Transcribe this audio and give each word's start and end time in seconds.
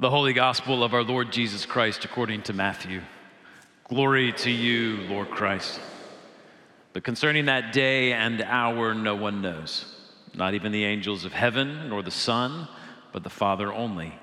The 0.00 0.10
Holy 0.10 0.32
Gospel 0.32 0.84
of 0.84 0.94
our 0.94 1.02
Lord 1.02 1.32
Jesus 1.32 1.66
Christ 1.66 2.04
according 2.04 2.42
to 2.42 2.52
Matthew. 2.52 3.00
Glory 3.88 4.32
to 4.34 4.48
you, 4.48 4.98
Lord 5.08 5.28
Christ. 5.28 5.80
But 6.92 7.02
concerning 7.02 7.46
that 7.46 7.72
day 7.72 8.12
and 8.12 8.40
hour, 8.42 8.94
no 8.94 9.16
one 9.16 9.42
knows, 9.42 9.96
not 10.36 10.54
even 10.54 10.70
the 10.70 10.84
angels 10.84 11.24
of 11.24 11.32
heaven, 11.32 11.88
nor 11.88 12.04
the 12.04 12.12
Son, 12.12 12.68
but 13.10 13.24
the 13.24 13.28
Father 13.28 13.72
only. 13.72 14.16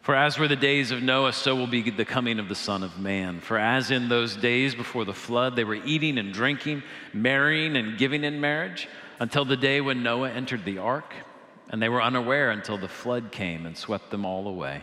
For 0.00 0.16
as 0.16 0.40
were 0.40 0.48
the 0.48 0.56
days 0.56 0.90
of 0.90 1.04
Noah, 1.04 1.32
so 1.34 1.54
will 1.54 1.68
be 1.68 1.88
the 1.88 2.04
coming 2.04 2.40
of 2.40 2.48
the 2.48 2.56
Son 2.56 2.82
of 2.82 2.98
Man. 2.98 3.38
For 3.40 3.58
as 3.58 3.92
in 3.92 4.08
those 4.08 4.34
days 4.34 4.74
before 4.74 5.04
the 5.04 5.14
flood, 5.14 5.54
they 5.54 5.62
were 5.62 5.76
eating 5.76 6.18
and 6.18 6.34
drinking, 6.34 6.82
marrying 7.12 7.76
and 7.76 7.96
giving 7.96 8.24
in 8.24 8.40
marriage, 8.40 8.88
until 9.20 9.44
the 9.44 9.56
day 9.56 9.80
when 9.80 10.02
Noah 10.02 10.32
entered 10.32 10.64
the 10.64 10.78
ark, 10.78 11.14
and 11.68 11.80
they 11.80 11.88
were 11.88 12.02
unaware 12.02 12.50
until 12.50 12.76
the 12.76 12.88
flood 12.88 13.30
came 13.30 13.66
and 13.66 13.78
swept 13.78 14.10
them 14.10 14.24
all 14.24 14.48
away 14.48 14.82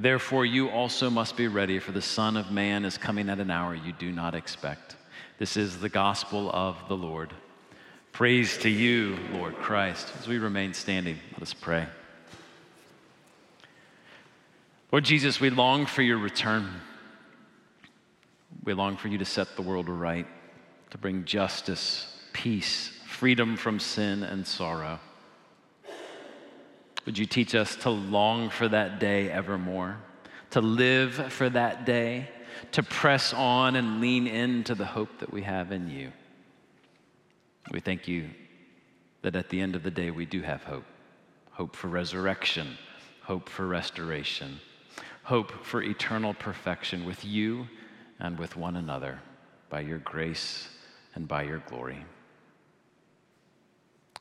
Therefore, 0.00 0.46
you 0.46 0.70
also 0.70 1.10
must 1.10 1.36
be 1.36 1.48
ready, 1.48 1.80
for 1.80 1.90
the 1.90 2.00
Son 2.00 2.36
of 2.36 2.52
Man 2.52 2.84
is 2.84 2.96
coming 2.96 3.28
at 3.28 3.40
an 3.40 3.50
hour 3.50 3.74
you 3.74 3.92
do 3.92 4.12
not 4.12 4.36
expect. 4.36 4.94
This 5.38 5.56
is 5.56 5.80
the 5.80 5.88
gospel 5.88 6.50
of 6.52 6.76
the 6.86 6.96
Lord. 6.96 7.32
Praise 8.12 8.58
to 8.58 8.68
you, 8.68 9.18
Lord 9.32 9.56
Christ. 9.56 10.12
As 10.20 10.28
we 10.28 10.38
remain 10.38 10.72
standing, 10.72 11.18
let 11.32 11.42
us 11.42 11.52
pray. 11.52 11.86
Lord 14.92 15.04
Jesus, 15.04 15.40
we 15.40 15.50
long 15.50 15.84
for 15.84 16.02
your 16.02 16.18
return. 16.18 16.80
We 18.62 18.74
long 18.74 18.96
for 18.96 19.08
you 19.08 19.18
to 19.18 19.24
set 19.24 19.56
the 19.56 19.62
world 19.62 19.88
right, 19.88 20.26
to 20.90 20.98
bring 20.98 21.24
justice, 21.24 22.06
peace, 22.32 22.92
freedom 23.04 23.56
from 23.56 23.80
sin 23.80 24.22
and 24.22 24.46
sorrow. 24.46 25.00
Would 27.06 27.18
you 27.18 27.26
teach 27.26 27.54
us 27.54 27.76
to 27.76 27.90
long 27.90 28.50
for 28.50 28.68
that 28.68 28.98
day 28.98 29.30
evermore, 29.30 29.96
to 30.50 30.60
live 30.60 31.32
for 31.32 31.48
that 31.50 31.86
day, 31.86 32.28
to 32.72 32.82
press 32.82 33.32
on 33.32 33.76
and 33.76 34.00
lean 34.00 34.26
into 34.26 34.74
the 34.74 34.84
hope 34.84 35.18
that 35.20 35.32
we 35.32 35.42
have 35.42 35.72
in 35.72 35.88
you? 35.88 36.12
We 37.70 37.80
thank 37.80 38.08
you 38.08 38.30
that 39.22 39.36
at 39.36 39.48
the 39.48 39.60
end 39.60 39.74
of 39.76 39.82
the 39.82 39.90
day 39.90 40.10
we 40.10 40.26
do 40.26 40.42
have 40.42 40.64
hope 40.64 40.84
hope 41.52 41.74
for 41.74 41.88
resurrection, 41.88 42.78
hope 43.22 43.48
for 43.48 43.66
restoration, 43.66 44.60
hope 45.24 45.50
for 45.64 45.82
eternal 45.82 46.32
perfection 46.32 47.04
with 47.04 47.24
you 47.24 47.66
and 48.20 48.38
with 48.38 48.56
one 48.56 48.76
another 48.76 49.18
by 49.68 49.80
your 49.80 49.98
grace 49.98 50.68
and 51.16 51.26
by 51.26 51.42
your 51.42 51.58
glory. 51.68 52.04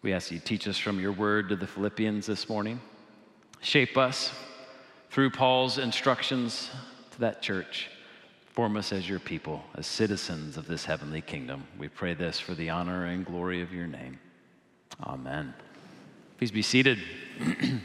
We 0.04 0.14
ask 0.14 0.32
you 0.32 0.38
to 0.38 0.46
teach 0.46 0.68
us 0.68 0.78
from 0.78 1.00
your 1.00 1.12
word 1.12 1.50
to 1.50 1.56
the 1.56 1.66
Philippians 1.66 2.28
this 2.28 2.48
morning. 2.48 2.80
Shape 3.62 3.98
us 3.98 4.32
through 5.10 5.32
Paul's 5.32 5.80
instructions 5.80 6.70
to 7.12 7.20
that 7.22 7.42
church. 7.42 7.90
Form 8.52 8.78
us 8.78 8.94
as 8.94 9.10
your 9.10 9.20
people, 9.20 9.64
as 9.74 9.88
citizens 9.88 10.56
of 10.56 10.68
this 10.68 10.86
heavenly 10.86 11.22
kingdom. 11.22 11.66
We 11.80 11.88
pray 11.88 12.14
this 12.14 12.40
for 12.40 12.54
the 12.54 12.70
honor 12.70 13.06
and 13.06 13.26
glory 13.26 13.64
of 13.64 13.74
your 13.74 13.88
name. 13.88 14.20
Amen. 15.04 15.56
Please 16.38 16.52
be 16.52 16.62
seated. 16.62 17.00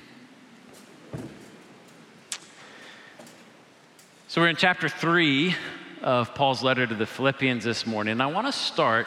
so, 4.28 4.42
we're 4.42 4.48
in 4.48 4.56
chapter 4.56 4.90
three 4.90 5.54
of 6.02 6.34
Paul's 6.34 6.62
letter 6.62 6.86
to 6.86 6.94
the 6.94 7.06
Philippians 7.06 7.64
this 7.64 7.86
morning. 7.86 8.12
And 8.12 8.22
I 8.22 8.26
want 8.26 8.46
to 8.48 8.52
start 8.52 9.06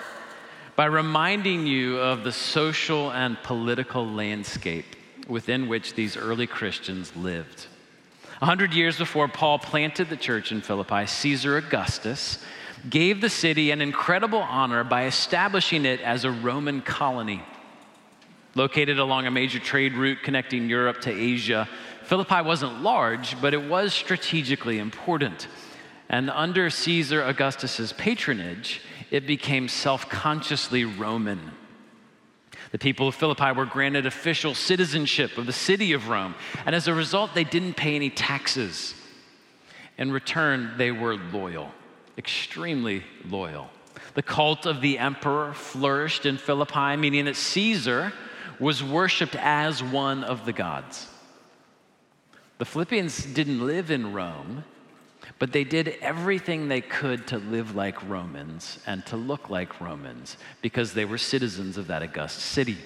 by 0.75 0.85
reminding 0.85 1.65
you 1.65 1.97
of 1.99 2.23
the 2.23 2.31
social 2.31 3.11
and 3.11 3.41
political 3.43 4.05
landscape 4.05 4.85
within 5.27 5.67
which 5.67 5.93
these 5.93 6.17
early 6.17 6.47
Christians 6.47 7.15
lived. 7.15 7.67
A 8.41 8.45
hundred 8.45 8.73
years 8.73 8.97
before 8.97 9.27
Paul 9.27 9.59
planted 9.59 10.09
the 10.09 10.17
church 10.17 10.51
in 10.51 10.61
Philippi, 10.61 11.05
Caesar 11.05 11.57
Augustus 11.57 12.39
gave 12.89 13.21
the 13.21 13.29
city 13.29 13.71
an 13.71 13.81
incredible 13.81 14.39
honor 14.39 14.83
by 14.83 15.05
establishing 15.05 15.85
it 15.85 16.01
as 16.01 16.25
a 16.25 16.31
Roman 16.31 16.81
colony. 16.81 17.41
Located 18.53 18.99
along 18.99 19.25
a 19.25 19.31
major 19.31 19.59
trade 19.59 19.93
route 19.93 20.19
connecting 20.23 20.69
Europe 20.69 21.01
to 21.01 21.11
Asia, 21.11 21.67
Philippi 22.03 22.41
wasn't 22.41 22.83
large, 22.83 23.39
but 23.41 23.53
it 23.53 23.67
was 23.67 23.93
strategically 23.93 24.79
important. 24.79 25.47
And 26.09 26.29
under 26.29 26.69
Caesar 26.69 27.23
Augustus's 27.23 27.93
patronage, 27.93 28.81
it 29.11 29.25
became 29.25 29.67
self 29.67 30.09
consciously 30.09 30.85
Roman. 30.85 31.51
The 32.71 32.79
people 32.79 33.07
of 33.07 33.15
Philippi 33.15 33.51
were 33.51 33.65
granted 33.65 34.05
official 34.05 34.53
citizenship 34.53 35.37
of 35.37 35.45
the 35.45 35.53
city 35.53 35.93
of 35.93 36.09
Rome, 36.09 36.35
and 36.65 36.75
as 36.75 36.87
a 36.87 36.93
result, 36.93 37.33
they 37.33 37.43
didn't 37.43 37.75
pay 37.75 37.95
any 37.95 38.09
taxes. 38.09 38.93
In 39.97 40.11
return, 40.11 40.73
they 40.77 40.91
were 40.91 41.15
loyal, 41.15 41.71
extremely 42.17 43.03
loyal. 43.29 43.69
The 44.13 44.21
cult 44.21 44.65
of 44.65 44.81
the 44.81 44.97
emperor 44.97 45.53
flourished 45.53 46.25
in 46.25 46.37
Philippi, 46.37 46.97
meaning 46.97 47.25
that 47.25 47.35
Caesar 47.35 48.13
was 48.59 48.83
worshiped 48.83 49.35
as 49.35 49.81
one 49.83 50.23
of 50.23 50.45
the 50.45 50.53
gods. 50.53 51.07
The 52.57 52.65
Philippians 52.65 53.25
didn't 53.25 53.65
live 53.65 53.91
in 53.91 54.13
Rome, 54.13 54.63
but 55.45 55.53
they 55.53 55.63
did 55.63 55.89
everything 56.01 56.69
they 56.69 56.81
could 56.81 57.27
to 57.27 57.37
live 57.37 57.75
like 57.75 58.09
Romans 58.09 58.79
and 58.87 59.05
to 59.05 59.15
look 59.15 59.47
like 59.47 59.79
Romans 59.79 60.37
because 60.63 60.95
they 60.95 61.05
were 61.05 61.19
citizens 61.19 61.77
of 61.77 61.85
that 61.85 62.01
august 62.01 62.39
city. 62.39 62.79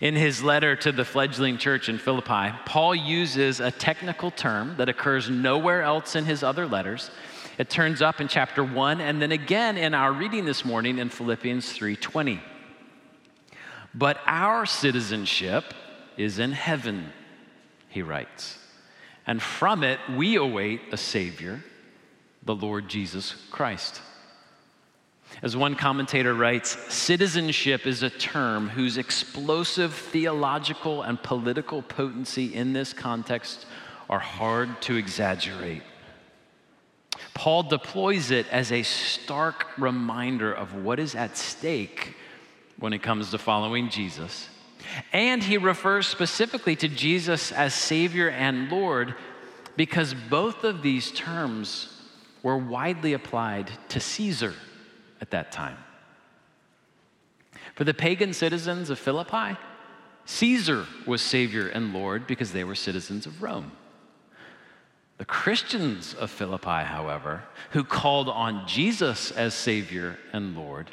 In 0.00 0.14
his 0.14 0.42
letter 0.42 0.74
to 0.76 0.90
the 0.90 1.04
fledgling 1.04 1.58
church 1.58 1.90
in 1.90 1.98
Philippi, 1.98 2.56
Paul 2.64 2.94
uses 2.94 3.60
a 3.60 3.70
technical 3.70 4.30
term 4.30 4.76
that 4.78 4.88
occurs 4.88 5.28
nowhere 5.28 5.82
else 5.82 6.16
in 6.16 6.24
his 6.24 6.42
other 6.42 6.66
letters. 6.66 7.10
It 7.58 7.68
turns 7.68 8.00
up 8.00 8.22
in 8.22 8.28
chapter 8.28 8.64
1 8.64 9.02
and 9.02 9.20
then 9.20 9.30
again 9.30 9.76
in 9.76 9.92
our 9.92 10.10
reading 10.10 10.46
this 10.46 10.64
morning 10.64 10.96
in 10.96 11.10
Philippians 11.10 11.70
3:20. 11.70 12.40
But 13.92 14.16
our 14.24 14.64
citizenship 14.64 15.74
is 16.16 16.38
in 16.38 16.52
heaven, 16.52 17.12
he 17.90 18.00
writes 18.00 18.61
and 19.26 19.40
from 19.40 19.84
it 19.84 19.98
we 20.16 20.36
await 20.36 20.80
a 20.92 20.96
Savior, 20.96 21.62
the 22.42 22.54
Lord 22.54 22.88
Jesus 22.88 23.34
Christ. 23.50 24.00
As 25.40 25.56
one 25.56 25.76
commentator 25.76 26.34
writes, 26.34 26.76
citizenship 26.92 27.86
is 27.86 28.02
a 28.02 28.10
term 28.10 28.68
whose 28.68 28.98
explosive 28.98 29.94
theological 29.94 31.02
and 31.02 31.22
political 31.22 31.80
potency 31.82 32.54
in 32.54 32.72
this 32.72 32.92
context 32.92 33.66
are 34.10 34.18
hard 34.18 34.82
to 34.82 34.96
exaggerate. 34.96 35.82
Paul 37.34 37.62
deploys 37.62 38.30
it 38.30 38.46
as 38.50 38.72
a 38.72 38.82
stark 38.82 39.66
reminder 39.78 40.52
of 40.52 40.74
what 40.74 40.98
is 40.98 41.14
at 41.14 41.36
stake 41.38 42.14
when 42.78 42.92
it 42.92 43.02
comes 43.02 43.30
to 43.30 43.38
following 43.38 43.88
Jesus 43.88 44.48
and 45.12 45.42
he 45.42 45.58
refers 45.58 46.06
specifically 46.06 46.76
to 46.76 46.88
Jesus 46.88 47.52
as 47.52 47.74
Savior 47.74 48.28
and 48.28 48.70
Lord 48.70 49.14
because 49.76 50.14
both 50.14 50.64
of 50.64 50.82
these 50.82 51.10
terms 51.12 52.00
were 52.42 52.56
widely 52.56 53.12
applied 53.12 53.70
to 53.88 54.00
Caesar 54.00 54.54
at 55.20 55.30
that 55.30 55.52
time. 55.52 55.78
For 57.74 57.84
the 57.84 57.94
pagan 57.94 58.32
citizens 58.32 58.90
of 58.90 58.98
Philippi, 58.98 59.56
Caesar 60.24 60.86
was 61.06 61.22
Savior 61.22 61.68
and 61.68 61.92
Lord 61.92 62.26
because 62.26 62.52
they 62.52 62.64
were 62.64 62.74
citizens 62.74 63.26
of 63.26 63.42
Rome. 63.42 63.72
The 65.18 65.24
Christians 65.24 66.14
of 66.14 66.30
Philippi, 66.30 66.84
however, 66.84 67.42
who 67.70 67.84
called 67.84 68.28
on 68.28 68.66
Jesus 68.66 69.30
as 69.30 69.54
Savior 69.54 70.18
and 70.32 70.56
Lord, 70.56 70.90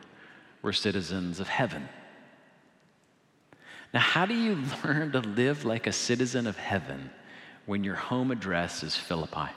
were 0.62 0.74
citizens 0.74 1.40
of 1.40 1.48
heaven. 1.48 1.90
Now, 3.94 4.00
how 4.00 4.26
do 4.26 4.34
you 4.34 4.58
learn 4.84 5.12
to 5.14 5.20
live 5.20 5.66
like 5.66 5.88
a 5.88 5.92
citizen 5.92 6.48
of 6.48 6.58
heaven 6.58 7.10
when 7.66 7.84
your 7.84 7.96
home 7.96 8.32
address 8.32 8.84
is 8.84 8.96
Philippi? 8.96 9.50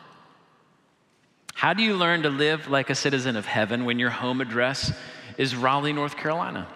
How 1.54 1.74
do 1.74 1.82
you 1.82 1.96
learn 1.96 2.22
to 2.22 2.30
live 2.30 2.68
like 2.68 2.90
a 2.90 2.94
citizen 2.94 3.36
of 3.36 3.46
heaven 3.46 3.84
when 3.84 3.98
your 3.98 4.10
home 4.10 4.40
address 4.40 4.92
is 5.38 5.54
Raleigh, 5.54 5.92
North 5.92 6.16
Carolina? 6.16 6.66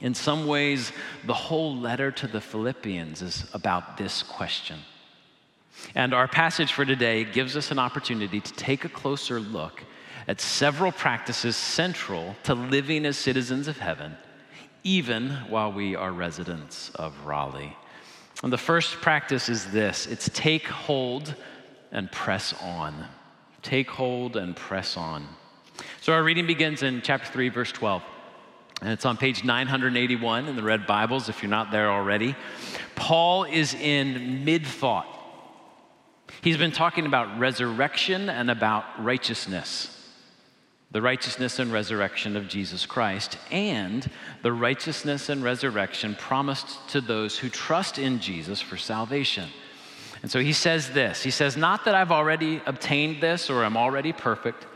In 0.00 0.14
some 0.14 0.46
ways, 0.46 0.92
the 1.24 1.34
whole 1.34 1.76
letter 1.76 2.10
to 2.10 2.26
the 2.26 2.40
Philippians 2.40 3.22
is 3.22 3.48
about 3.54 3.96
this 3.96 4.22
question. 4.22 4.78
And 5.94 6.14
our 6.14 6.28
passage 6.28 6.72
for 6.72 6.84
today 6.84 7.24
gives 7.24 7.56
us 7.56 7.70
an 7.70 7.78
opportunity 7.78 8.40
to 8.40 8.52
take 8.54 8.84
a 8.84 8.88
closer 8.88 9.40
look 9.40 9.82
at 10.28 10.40
several 10.40 10.92
practices 10.92 11.56
central 11.56 12.36
to 12.44 12.54
living 12.54 13.06
as 13.06 13.16
citizens 13.16 13.68
of 13.68 13.78
heaven, 13.78 14.16
even 14.86 15.30
while 15.48 15.72
we 15.72 15.96
are 15.96 16.12
residents 16.12 16.90
of 16.94 17.12
Raleigh. 17.26 17.76
And 18.44 18.52
the 18.52 18.58
first 18.58 19.00
practice 19.00 19.48
is 19.48 19.70
this 19.72 20.06
it's 20.06 20.30
take 20.32 20.66
hold 20.68 21.34
and 21.90 22.10
press 22.10 22.54
on. 22.62 23.06
Take 23.62 23.90
hold 23.90 24.36
and 24.36 24.54
press 24.54 24.96
on. 24.96 25.26
So 26.00 26.12
our 26.12 26.22
reading 26.22 26.46
begins 26.46 26.84
in 26.84 27.02
chapter 27.02 27.30
3, 27.32 27.48
verse 27.48 27.72
12. 27.72 28.00
And 28.80 28.90
it's 28.90 29.04
on 29.04 29.16
page 29.16 29.42
981 29.42 30.46
in 30.46 30.54
the 30.54 30.62
Red 30.62 30.86
Bibles 30.86 31.28
if 31.28 31.42
you're 31.42 31.50
not 31.50 31.72
there 31.72 31.90
already. 31.90 32.36
Paul 32.94 33.42
is 33.42 33.74
in 33.74 34.44
mid 34.44 34.64
thought. 34.64 35.08
He's 36.42 36.58
been 36.58 36.72
talking 36.72 37.06
about 37.06 37.40
resurrection 37.40 38.28
and 38.28 38.52
about 38.52 39.02
righteousness 39.02 39.95
the 40.96 41.02
righteousness 41.02 41.58
and 41.58 41.70
resurrection 41.70 42.38
of 42.38 42.48
Jesus 42.48 42.86
Christ, 42.86 43.36
and 43.50 44.08
the 44.40 44.50
righteousness 44.50 45.28
and 45.28 45.44
resurrection 45.44 46.14
promised 46.14 46.88
to 46.88 47.02
those 47.02 47.38
who 47.38 47.50
trust 47.50 47.98
in 47.98 48.18
Jesus 48.18 48.62
for 48.62 48.78
salvation. 48.78 49.46
And 50.22 50.30
so 50.30 50.40
he 50.40 50.54
says 50.54 50.92
this 50.92 51.22
He 51.22 51.30
says, 51.30 51.54
Not 51.54 51.84
that 51.84 51.94
I've 51.94 52.12
already 52.12 52.62
obtained 52.64 53.22
this 53.22 53.50
or 53.50 53.62
I'm 53.62 53.76
already 53.76 54.14
perfect, 54.14 54.66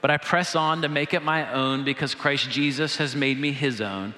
but 0.00 0.10
I 0.10 0.16
press 0.16 0.56
on 0.56 0.82
to 0.82 0.88
make 0.88 1.14
it 1.14 1.22
my 1.22 1.52
own 1.52 1.84
because 1.84 2.12
Christ 2.12 2.50
Jesus 2.50 2.96
has 2.96 3.14
made 3.14 3.38
me 3.38 3.52
his 3.52 3.80
own. 3.80 4.14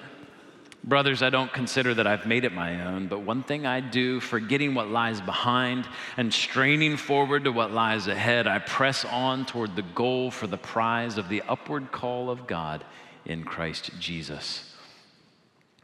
Brothers, 0.83 1.21
I 1.21 1.29
don't 1.29 1.53
consider 1.53 1.93
that 1.93 2.07
I've 2.07 2.25
made 2.25 2.43
it 2.43 2.53
my 2.53 2.85
own, 2.85 3.07
but 3.07 3.21
one 3.21 3.43
thing 3.43 3.67
I 3.67 3.81
do, 3.81 4.19
forgetting 4.19 4.73
what 4.73 4.89
lies 4.89 5.21
behind 5.21 5.87
and 6.17 6.33
straining 6.33 6.97
forward 6.97 7.43
to 7.43 7.51
what 7.51 7.71
lies 7.71 8.07
ahead, 8.07 8.47
I 8.47 8.57
press 8.57 9.05
on 9.05 9.45
toward 9.45 9.75
the 9.75 9.83
goal 9.83 10.31
for 10.31 10.47
the 10.47 10.57
prize 10.57 11.19
of 11.19 11.29
the 11.29 11.43
upward 11.47 11.91
call 11.91 12.31
of 12.31 12.47
God 12.47 12.83
in 13.25 13.43
Christ 13.43 13.91
Jesus. 13.99 14.73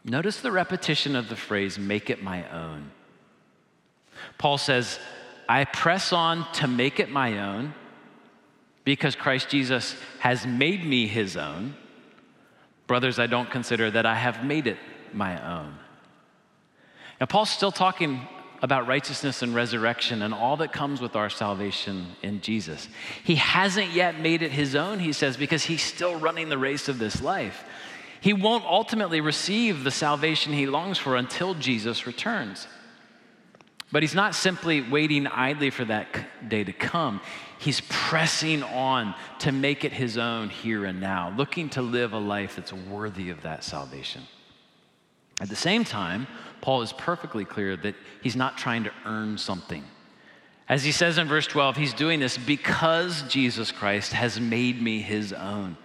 Notice 0.03 0.39
the 0.39 0.51
repetition 0.51 1.15
of 1.15 1.29
the 1.29 1.35
phrase, 1.35 1.77
make 1.77 2.09
it 2.09 2.23
my 2.23 2.49
own. 2.49 2.89
Paul 4.39 4.57
says, 4.57 4.99
I 5.47 5.65
press 5.65 6.11
on 6.11 6.51
to 6.53 6.67
make 6.67 6.99
it 6.99 7.11
my 7.11 7.39
own 7.39 7.75
because 8.83 9.15
Christ 9.15 9.49
Jesus 9.49 9.95
has 10.19 10.47
made 10.47 10.83
me 10.83 11.07
his 11.07 11.37
own. 11.37 11.75
Brothers, 12.87 13.19
I 13.19 13.27
don't 13.27 13.51
consider 13.51 13.91
that 13.91 14.05
I 14.05 14.15
have 14.15 14.43
made 14.43 14.65
it 14.65 14.77
my 15.13 15.59
own. 15.59 15.77
Now, 17.19 17.25
Paul's 17.25 17.49
still 17.49 17.71
talking 17.71 18.21
about 18.61 18.87
righteousness 18.87 19.41
and 19.41 19.53
resurrection 19.53 20.21
and 20.21 20.33
all 20.33 20.57
that 20.57 20.73
comes 20.73 20.99
with 20.99 21.15
our 21.15 21.29
salvation 21.29 22.07
in 22.23 22.41
Jesus. 22.41 22.87
He 23.23 23.35
hasn't 23.35 23.91
yet 23.91 24.19
made 24.19 24.41
it 24.41 24.51
his 24.51 24.75
own, 24.75 24.99
he 24.99 25.13
says, 25.13 25.37
because 25.37 25.63
he's 25.63 25.83
still 25.83 26.17
running 26.19 26.49
the 26.49 26.57
race 26.57 26.89
of 26.89 26.97
this 26.97 27.21
life. 27.21 27.63
He 28.19 28.33
won't 28.33 28.65
ultimately 28.65 29.21
receive 29.21 29.83
the 29.83 29.91
salvation 29.91 30.53
he 30.53 30.65
longs 30.65 30.97
for 30.97 31.15
until 31.15 31.53
Jesus 31.53 32.07
returns. 32.07 32.67
But 33.91 34.03
he's 34.03 34.15
not 34.15 34.35
simply 34.35 34.81
waiting 34.81 35.27
idly 35.27 35.69
for 35.69 35.85
that 35.85 36.49
day 36.49 36.63
to 36.63 36.73
come. 36.73 37.21
He's 37.57 37.81
pressing 37.87 38.61
on 38.63 39.15
to 39.39 39.51
make 39.51 39.85
it 39.85 39.93
his 39.93 40.17
own 40.17 40.49
here 40.49 40.85
and 40.85 40.99
now, 40.99 41.33
looking 41.37 41.69
to 41.69 41.81
live 41.81 42.11
a 42.11 42.19
life 42.19 42.57
that's 42.57 42.73
worthy 42.73 43.29
of 43.29 43.43
that 43.43 43.63
salvation. 43.63 44.23
At 45.39 45.49
the 45.49 45.55
same 45.55 45.85
time, 45.85 46.27
Paul 46.61 46.81
is 46.81 46.91
perfectly 46.91 47.45
clear 47.45 47.77
that 47.77 47.95
he's 48.21 48.35
not 48.35 48.57
trying 48.57 48.83
to 48.83 48.91
earn 49.05 49.37
something. 49.37 49.83
As 50.67 50.83
he 50.83 50.91
says 50.91 51.17
in 51.17 51.27
verse 51.27 51.47
12, 51.47 51.77
he's 51.77 51.93
doing 51.93 52.19
this 52.19 52.37
because 52.37 53.21
Jesus 53.23 53.71
Christ 53.71 54.11
has 54.11 54.39
made 54.39 54.81
me 54.81 54.99
his 54.99 55.31
own. 55.31 55.77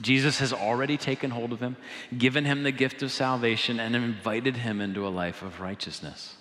Jesus 0.00 0.38
has 0.38 0.52
already 0.52 0.96
taken 0.96 1.30
hold 1.30 1.52
of 1.52 1.60
him, 1.60 1.76
given 2.16 2.44
him 2.44 2.62
the 2.62 2.72
gift 2.72 3.02
of 3.02 3.12
salvation, 3.12 3.80
and 3.80 3.94
invited 3.94 4.56
him 4.56 4.80
into 4.80 5.06
a 5.06 5.10
life 5.10 5.42
of 5.42 5.60
righteousness. 5.60 6.36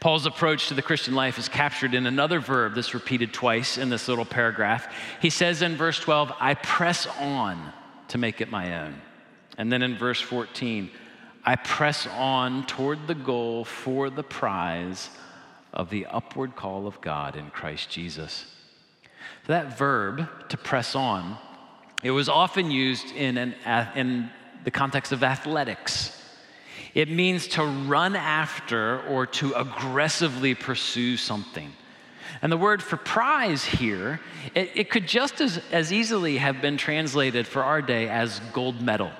Paul's 0.00 0.24
approach 0.24 0.68
to 0.68 0.74
the 0.74 0.82
Christian 0.82 1.14
life 1.14 1.38
is 1.38 1.48
captured 1.48 1.92
in 1.92 2.06
another 2.06 2.40
verb 2.40 2.74
that's 2.74 2.94
repeated 2.94 3.34
twice 3.34 3.76
in 3.76 3.90
this 3.90 4.08
little 4.08 4.24
paragraph. 4.24 4.92
He 5.20 5.28
says 5.28 5.60
in 5.60 5.76
verse 5.76 6.00
12, 6.00 6.32
I 6.40 6.54
press 6.54 7.06
on 7.06 7.72
to 8.08 8.16
make 8.16 8.40
it 8.40 8.50
my 8.50 8.82
own. 8.82 9.00
And 9.58 9.70
then 9.70 9.82
in 9.82 9.98
verse 9.98 10.20
14, 10.20 10.90
I 11.44 11.56
press 11.56 12.06
on 12.06 12.64
toward 12.64 13.06
the 13.06 13.14
goal 13.14 13.66
for 13.66 14.08
the 14.08 14.22
prize 14.22 15.10
of 15.72 15.90
the 15.90 16.06
upward 16.06 16.56
call 16.56 16.86
of 16.86 17.00
God 17.02 17.36
in 17.36 17.50
Christ 17.50 17.90
Jesus. 17.90 18.46
So 19.46 19.52
that 19.52 19.76
verb, 19.76 20.28
to 20.48 20.56
press 20.56 20.94
on, 20.94 21.36
it 22.02 22.10
was 22.10 22.30
often 22.30 22.70
used 22.70 23.14
in, 23.14 23.36
an, 23.36 23.54
in 23.94 24.30
the 24.64 24.70
context 24.70 25.12
of 25.12 25.22
athletics. 25.22 26.16
It 26.94 27.10
means 27.10 27.46
to 27.48 27.64
run 27.64 28.16
after 28.16 29.02
or 29.02 29.26
to 29.26 29.52
aggressively 29.54 30.54
pursue 30.54 31.16
something. 31.16 31.72
And 32.42 32.50
the 32.50 32.56
word 32.56 32.82
for 32.82 32.96
prize 32.96 33.64
here, 33.64 34.20
it, 34.54 34.70
it, 34.74 34.90
could 34.90 35.06
just 35.06 35.40
as, 35.40 35.60
as 35.72 35.92
easily 35.92 36.38
have 36.38 36.62
been 36.62 36.76
translated 36.76 37.46
for 37.46 37.62
our 37.62 37.82
day 37.82 38.08
as 38.08 38.40
gold 38.52 38.80
medal. 38.80 39.10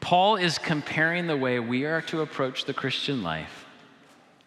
Paul 0.00 0.36
is 0.36 0.58
comparing 0.58 1.26
the 1.26 1.36
way 1.36 1.58
we 1.60 1.84
are 1.84 2.02
to 2.02 2.20
approach 2.20 2.64
the 2.64 2.74
Christian 2.74 3.22
life 3.22 3.66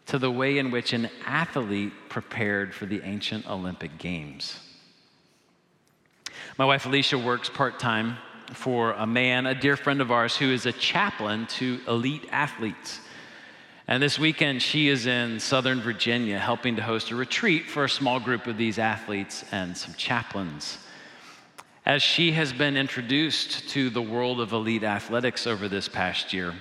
to 0.08 0.20
the 0.20 0.30
way 0.30 0.58
in 0.58 0.70
which 0.70 0.94
an 0.94 1.10
athlete 1.26 1.94
prepared 2.10 2.74
for 2.74 2.86
the 2.86 3.02
ancient 3.04 3.50
Olympic 3.50 3.98
Games. 3.98 4.60
My 6.58 6.66
wife 6.66 6.86
Alicia 6.86 7.18
works 7.18 7.50
part 7.50 7.80
time 7.80 8.18
for 8.54 8.94
a 8.94 9.06
man, 9.06 9.46
a 9.46 9.56
dear 9.56 9.78
friend 9.78 10.02
of 10.02 10.12
ours, 10.12 10.36
who 10.36 10.52
is 10.52 10.66
a 10.66 10.72
chaplain 10.72 11.48
to 11.48 11.80
elite 11.88 12.28
athletes. 12.32 13.00
And 13.88 14.02
this 14.02 14.18
weekend, 14.18 14.62
she 14.62 14.88
is 14.88 15.06
in 15.06 15.40
Southern 15.40 15.82
Virginia 15.82 16.40
helping 16.40 16.76
to 16.76 16.82
host 16.82 17.12
a 17.12 17.16
retreat 17.16 17.70
for 17.70 17.84
a 17.84 17.90
small 17.90 18.20
group 18.20 18.48
of 18.48 18.58
these 18.58 18.80
athletes 18.80 19.46
and 19.52 19.78
some 19.78 19.94
chaplains. 19.94 20.80
As 21.86 22.02
she 22.02 22.32
has 22.32 22.52
been 22.52 22.78
introduced 22.78 23.70
to 23.70 23.92
the 23.92 24.02
world 24.02 24.42
of 24.42 24.54
elite 24.54 24.84
athletics 24.84 25.46
over 25.46 25.68
this 25.68 25.88
past 25.88 26.34
year, 26.34 26.56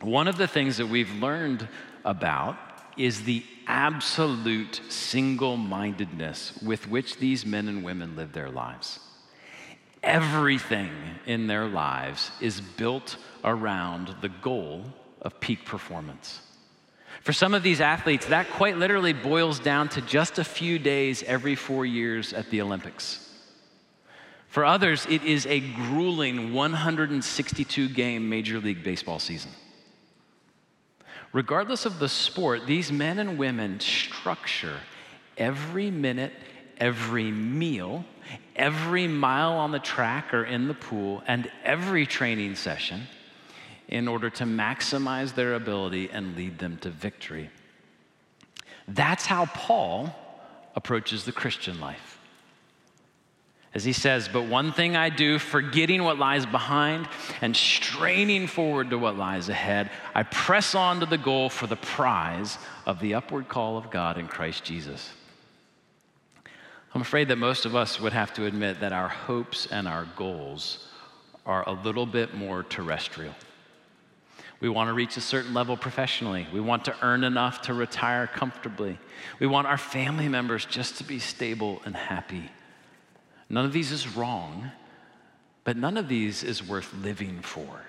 one 0.00 0.26
of 0.26 0.38
the 0.38 0.48
things 0.48 0.78
that 0.78 0.88
we've 0.88 1.12
learned 1.14 1.68
about 2.04 2.56
is 2.96 3.22
the 3.22 3.44
absolute 3.66 4.80
single 4.88 5.56
mindedness 5.56 6.58
with 6.62 6.88
which 6.88 7.18
these 7.18 7.46
men 7.46 7.68
and 7.68 7.84
women 7.84 8.16
live 8.16 8.32
their 8.32 8.50
lives. 8.50 8.98
Everything 10.02 10.90
in 11.26 11.46
their 11.46 11.66
lives 11.66 12.30
is 12.40 12.60
built 12.60 13.16
around 13.44 14.14
the 14.20 14.28
goal 14.28 14.84
of 15.20 15.38
peak 15.40 15.64
performance. 15.64 16.40
For 17.22 17.32
some 17.32 17.52
of 17.52 17.62
these 17.62 17.80
athletes, 17.80 18.26
that 18.26 18.48
quite 18.50 18.78
literally 18.78 19.12
boils 19.12 19.58
down 19.58 19.88
to 19.90 20.00
just 20.00 20.38
a 20.38 20.44
few 20.44 20.78
days 20.78 21.22
every 21.24 21.54
four 21.54 21.84
years 21.84 22.32
at 22.32 22.48
the 22.50 22.62
Olympics. 22.62 23.26
For 24.48 24.64
others, 24.64 25.06
it 25.08 25.22
is 25.22 25.46
a 25.46 25.60
grueling 25.60 26.54
162 26.54 27.88
game 27.90 28.28
Major 28.28 28.58
League 28.58 28.82
Baseball 28.82 29.18
season. 29.18 29.50
Regardless 31.32 31.86
of 31.86 31.98
the 31.98 32.08
sport, 32.08 32.66
these 32.66 32.90
men 32.90 33.18
and 33.18 33.38
women 33.38 33.78
structure 33.78 34.78
every 35.36 35.90
minute, 35.90 36.32
every 36.80 37.30
meal, 37.30 38.04
every 38.56 39.06
mile 39.06 39.52
on 39.52 39.70
the 39.70 39.78
track 39.78 40.34
or 40.34 40.44
in 40.44 40.66
the 40.66 40.74
pool, 40.74 41.22
and 41.26 41.50
every 41.64 42.06
training 42.06 42.56
session 42.56 43.02
in 43.88 44.08
order 44.08 44.30
to 44.30 44.44
maximize 44.44 45.34
their 45.34 45.54
ability 45.54 46.08
and 46.10 46.36
lead 46.36 46.58
them 46.58 46.76
to 46.78 46.88
victory. 46.90 47.50
That's 48.88 49.26
how 49.26 49.46
Paul 49.46 50.14
approaches 50.74 51.24
the 51.24 51.32
Christian 51.32 51.80
life. 51.80 52.18
As 53.72 53.84
he 53.84 53.92
says, 53.92 54.28
but 54.28 54.46
one 54.46 54.72
thing 54.72 54.96
I 54.96 55.10
do, 55.10 55.38
forgetting 55.38 56.02
what 56.02 56.18
lies 56.18 56.44
behind 56.44 57.08
and 57.40 57.56
straining 57.56 58.48
forward 58.48 58.90
to 58.90 58.98
what 58.98 59.16
lies 59.16 59.48
ahead, 59.48 59.90
I 60.12 60.24
press 60.24 60.74
on 60.74 61.00
to 61.00 61.06
the 61.06 61.18
goal 61.18 61.48
for 61.48 61.68
the 61.68 61.76
prize 61.76 62.58
of 62.84 62.98
the 62.98 63.14
upward 63.14 63.48
call 63.48 63.76
of 63.76 63.90
God 63.90 64.18
in 64.18 64.26
Christ 64.26 64.64
Jesus. 64.64 65.10
I'm 66.92 67.00
afraid 67.02 67.28
that 67.28 67.36
most 67.36 67.66
of 67.66 67.76
us 67.76 68.00
would 68.00 68.12
have 68.12 68.34
to 68.34 68.46
admit 68.46 68.80
that 68.80 68.92
our 68.92 69.08
hopes 69.08 69.66
and 69.66 69.86
our 69.86 70.06
goals 70.16 70.88
are 71.46 71.68
a 71.68 71.72
little 71.72 72.06
bit 72.06 72.34
more 72.34 72.64
terrestrial. 72.64 73.34
We 74.60 74.68
want 74.68 74.88
to 74.88 74.94
reach 74.94 75.16
a 75.16 75.20
certain 75.20 75.54
level 75.54 75.76
professionally. 75.76 76.46
We 76.52 76.60
want 76.60 76.84
to 76.86 76.96
earn 77.00 77.24
enough 77.24 77.62
to 77.62 77.74
retire 77.74 78.26
comfortably. 78.26 78.98
We 79.38 79.46
want 79.46 79.68
our 79.68 79.78
family 79.78 80.28
members 80.28 80.66
just 80.66 80.98
to 80.98 81.04
be 81.04 81.18
stable 81.18 81.80
and 81.84 81.96
happy. 81.96 82.50
None 83.48 83.64
of 83.64 83.72
these 83.72 83.90
is 83.90 84.16
wrong, 84.16 84.70
but 85.64 85.76
none 85.76 85.96
of 85.96 86.08
these 86.08 86.42
is 86.42 86.66
worth 86.66 86.92
living 86.94 87.40
for. 87.40 87.82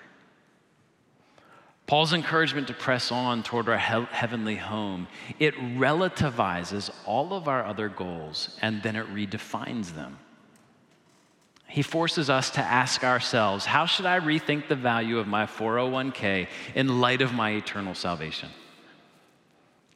Paul's 1.86 2.12
encouragement 2.12 2.68
to 2.68 2.74
press 2.74 3.10
on 3.12 3.42
toward 3.42 3.68
our 3.68 3.78
he- 3.78 4.14
heavenly 4.14 4.56
home, 4.56 5.08
it 5.38 5.54
relativizes 5.56 6.90
all 7.04 7.34
of 7.34 7.48
our 7.48 7.64
other 7.64 7.88
goals 7.88 8.56
and 8.62 8.82
then 8.82 8.96
it 8.96 9.06
redefines 9.12 9.94
them. 9.94 10.18
He 11.66 11.82
forces 11.82 12.28
us 12.28 12.50
to 12.50 12.60
ask 12.60 13.02
ourselves, 13.02 13.64
how 13.64 13.86
should 13.86 14.06
I 14.06 14.20
rethink 14.20 14.68
the 14.68 14.76
value 14.76 15.18
of 15.18 15.26
my 15.26 15.46
401k 15.46 16.48
in 16.74 17.00
light 17.00 17.22
of 17.22 17.32
my 17.32 17.52
eternal 17.52 17.94
salvation? 17.94 18.50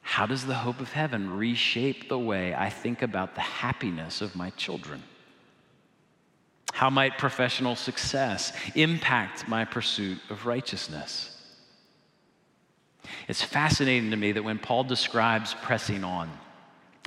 How 0.01 0.25
does 0.25 0.47
the 0.47 0.55
hope 0.55 0.81
of 0.81 0.93
heaven 0.93 1.37
reshape 1.37 2.09
the 2.09 2.19
way 2.19 2.55
I 2.55 2.71
think 2.71 3.03
about 3.03 3.35
the 3.35 3.43
happiness 3.43 4.23
of 4.23 4.35
my 4.35 4.51
children? 4.51 5.03
How 6.73 6.89
might 6.91 7.19
professional 7.19 7.77
success 7.77 8.53
impact 8.75 9.49
my 9.49 9.65
pursuit 9.65 10.19
of 10.31 10.47
righteousness? 10.47 11.36
It's 13.29 13.43
fascinating 13.43 14.11
to 14.11 14.17
me 14.17 14.33
that 14.33 14.43
when 14.43 14.59
Paul 14.59 14.85
describes 14.85 15.55
pressing 15.55 16.05
on, 16.05 16.31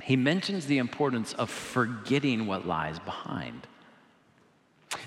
he 0.02 0.16
mentions 0.16 0.66
the 0.66 0.78
importance 0.78 1.32
of 1.34 1.50
forgetting 1.50 2.46
what 2.46 2.66
lies 2.66 2.98
behind. 2.98 3.66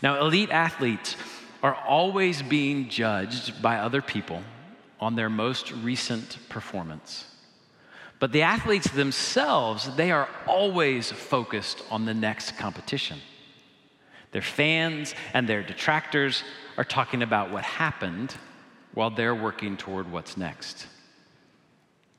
Now, 0.02 0.22
elite 0.22 0.52
athletes 0.52 1.16
are 1.62 1.76
always 1.76 2.42
being 2.42 2.90
judged 2.90 3.62
by 3.62 3.78
other 3.78 4.02
people 4.02 4.44
on 5.00 5.16
their 5.16 5.30
most 5.30 5.72
recent 5.72 6.38
performance. 6.50 7.26
But 8.20 8.32
the 8.32 8.44
athletes 8.44 8.90
themselves, 8.90 9.94
they 9.96 10.12
are 10.12 10.30
always 10.48 11.12
focused 11.12 11.84
on 11.90 12.06
the 12.06 12.14
next 12.14 12.58
competition. 12.58 13.20
Their 14.32 14.42
fans 14.42 15.14
and 15.34 15.48
their 15.48 15.64
detractors 15.64 16.44
are 16.78 16.84
talking 16.84 17.22
about 17.22 17.52
what 17.52 17.64
happened 17.64 18.36
while 18.94 19.10
they're 19.10 19.36
working 19.36 19.78
toward 19.78 20.12
what's 20.12 20.38
next. 20.38 20.88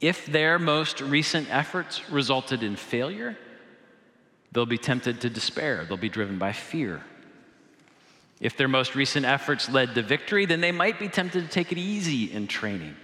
If 0.00 0.26
their 0.26 0.58
most 0.58 1.00
recent 1.00 1.48
efforts 1.50 2.08
resulted 2.10 2.62
in 2.62 2.76
failure, 2.76 3.36
they'll 4.52 4.66
be 4.66 4.78
tempted 4.78 5.20
to 5.22 5.30
despair, 5.30 5.84
they'll 5.86 5.96
be 5.96 6.08
driven 6.08 6.38
by 6.38 6.52
fear. 6.52 7.02
If 8.40 8.56
their 8.56 8.68
most 8.68 8.94
recent 8.94 9.24
efforts 9.24 9.68
led 9.68 9.94
to 9.94 10.02
victory, 10.02 10.44
then 10.44 10.60
they 10.60 10.72
might 10.72 10.98
be 10.98 11.08
tempted 11.08 11.44
to 11.44 11.48
take 11.48 11.72
it 11.72 11.78
easy 11.78 12.32
in 12.32 12.48
training 12.48 12.96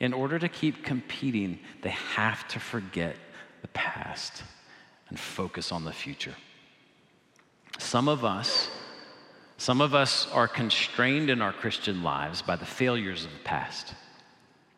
in 0.00 0.12
order 0.12 0.38
to 0.38 0.48
keep 0.48 0.84
competing, 0.84 1.58
they 1.82 1.90
have 1.90 2.46
to 2.48 2.60
forget 2.60 3.16
the 3.62 3.68
past 3.68 4.42
and 5.08 5.18
focus 5.18 5.72
on 5.72 5.84
the 5.84 5.92
future. 5.92 6.34
Some 7.78 8.08
of 8.08 8.24
us, 8.24 8.68
some 9.56 9.80
of 9.80 9.94
us 9.94 10.28
are 10.32 10.48
constrained 10.48 11.30
in 11.30 11.40
our 11.40 11.52
Christian 11.52 12.02
lives 12.02 12.42
by 12.42 12.56
the 12.56 12.66
failures 12.66 13.24
of 13.24 13.30
the 13.32 13.44
past. 13.44 13.94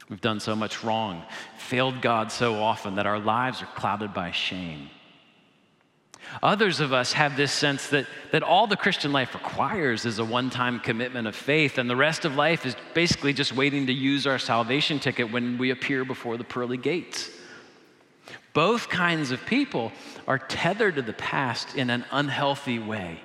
We've 0.09 0.21
done 0.21 0.38
so 0.38 0.54
much 0.54 0.85
wrong, 0.85 1.25
failed 1.59 2.00
God 2.00 2.30
so 2.30 2.62
often 2.62 2.95
that 2.97 3.06
our 3.06 3.18
lives 3.18 3.62
are 3.62 3.66
clouded 3.66 4.14
by 4.14 4.30
shame. 4.30 4.90
Others 6.42 6.80
of 6.80 6.92
us 6.92 7.12
have 7.12 7.37
this 7.37 7.52
sense 7.52 7.88
that, 7.88 8.06
that 8.33 8.42
all 8.42 8.66
the 8.66 8.76
Christian 8.76 9.12
life 9.12 9.35
requires 9.35 10.04
is 10.04 10.18
a 10.18 10.25
one 10.25 10.50
time 10.50 10.80
commitment 10.80 11.26
of 11.26 11.35
faith, 11.35 11.78
and 11.78 11.88
the 11.88 11.97
rest 11.97 12.25
of 12.25 12.37
life 12.37 12.66
is 12.66 12.76
basically 12.95 13.33
just 13.33 13.54
waiting 13.54 13.87
to 13.87 13.92
use 13.92 14.26
our 14.26 14.38
salvation 14.38 14.99
ticket 14.99 15.30
when 15.30 15.59
we 15.59 15.71
appear 15.71 16.04
before 16.04 16.37
the 16.37 16.45
pearly 16.45 16.76
gates. 16.76 17.30
Both 18.52 18.88
kinds 18.88 19.30
of 19.30 19.45
people 19.47 19.92
are 20.26 20.38
tethered 20.38 20.97
to 20.97 21.02
the 21.02 21.12
past 21.12 21.76
in 21.76 21.90
an 21.90 22.04
unhealthy 22.11 22.78
way, 22.78 23.21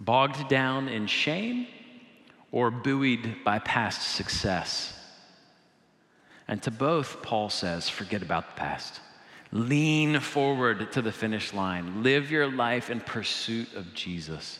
bogged 0.00 0.48
down 0.48 0.88
in 0.88 1.06
shame 1.06 1.66
or 2.50 2.70
buoyed 2.70 3.36
by 3.44 3.60
past 3.60 4.16
success. 4.16 4.96
And 6.48 6.60
to 6.64 6.72
both, 6.72 7.22
Paul 7.22 7.48
says, 7.48 7.88
forget 7.88 8.22
about 8.22 8.48
the 8.48 8.60
past. 8.60 9.00
Lean 9.52 10.18
forward 10.18 10.90
to 10.92 11.02
the 11.02 11.12
finish 11.12 11.52
line. 11.52 12.02
Live 12.02 12.30
your 12.30 12.50
life 12.50 12.90
in 12.90 13.00
pursuit 13.00 13.72
of 13.74 13.94
Jesus. 13.94 14.58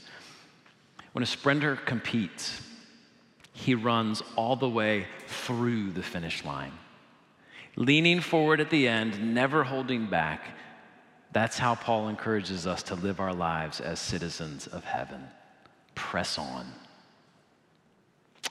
When 1.13 1.23
a 1.25 1.27
sprinter 1.27 1.77
competes, 1.77 2.61
he 3.53 3.75
runs 3.75 4.23
all 4.37 4.57
the 4.57 4.69
way 4.69 5.07
through 5.27 5.91
the 5.91 6.03
finish 6.03 6.45
line. 6.45 6.73
Leaning 7.77 8.21
forward 8.21 8.61
at 8.61 8.71
the 8.71 8.87
end, 8.87 9.35
never 9.35 9.65
holding 9.65 10.07
back. 10.07 10.57
That's 11.33 11.59
how 11.59 11.77
Paul 11.77 12.09
encourages 12.09 12.67
us 12.67 12.83
to 12.85 12.95
live 12.97 13.21
our 13.21 13.33
lives 13.33 13.81
as 13.81 14.01
citizens 14.01 14.67
of 14.67 14.85
heaven. 14.85 15.23
Press 15.95 16.39
on. 16.39 16.67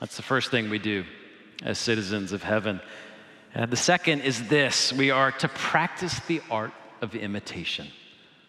That's 0.00 0.16
the 0.16 0.22
first 0.22 0.50
thing 0.50 0.70
we 0.70 0.78
do 0.78 1.04
as 1.62 1.78
citizens 1.78 2.32
of 2.32 2.42
heaven. 2.42 2.80
And 3.54 3.70
the 3.70 3.76
second 3.76 4.22
is 4.22 4.48
this 4.48 4.92
we 4.92 5.10
are 5.10 5.32
to 5.32 5.48
practice 5.48 6.18
the 6.20 6.40
art 6.50 6.72
of 7.02 7.14
imitation. 7.14 7.88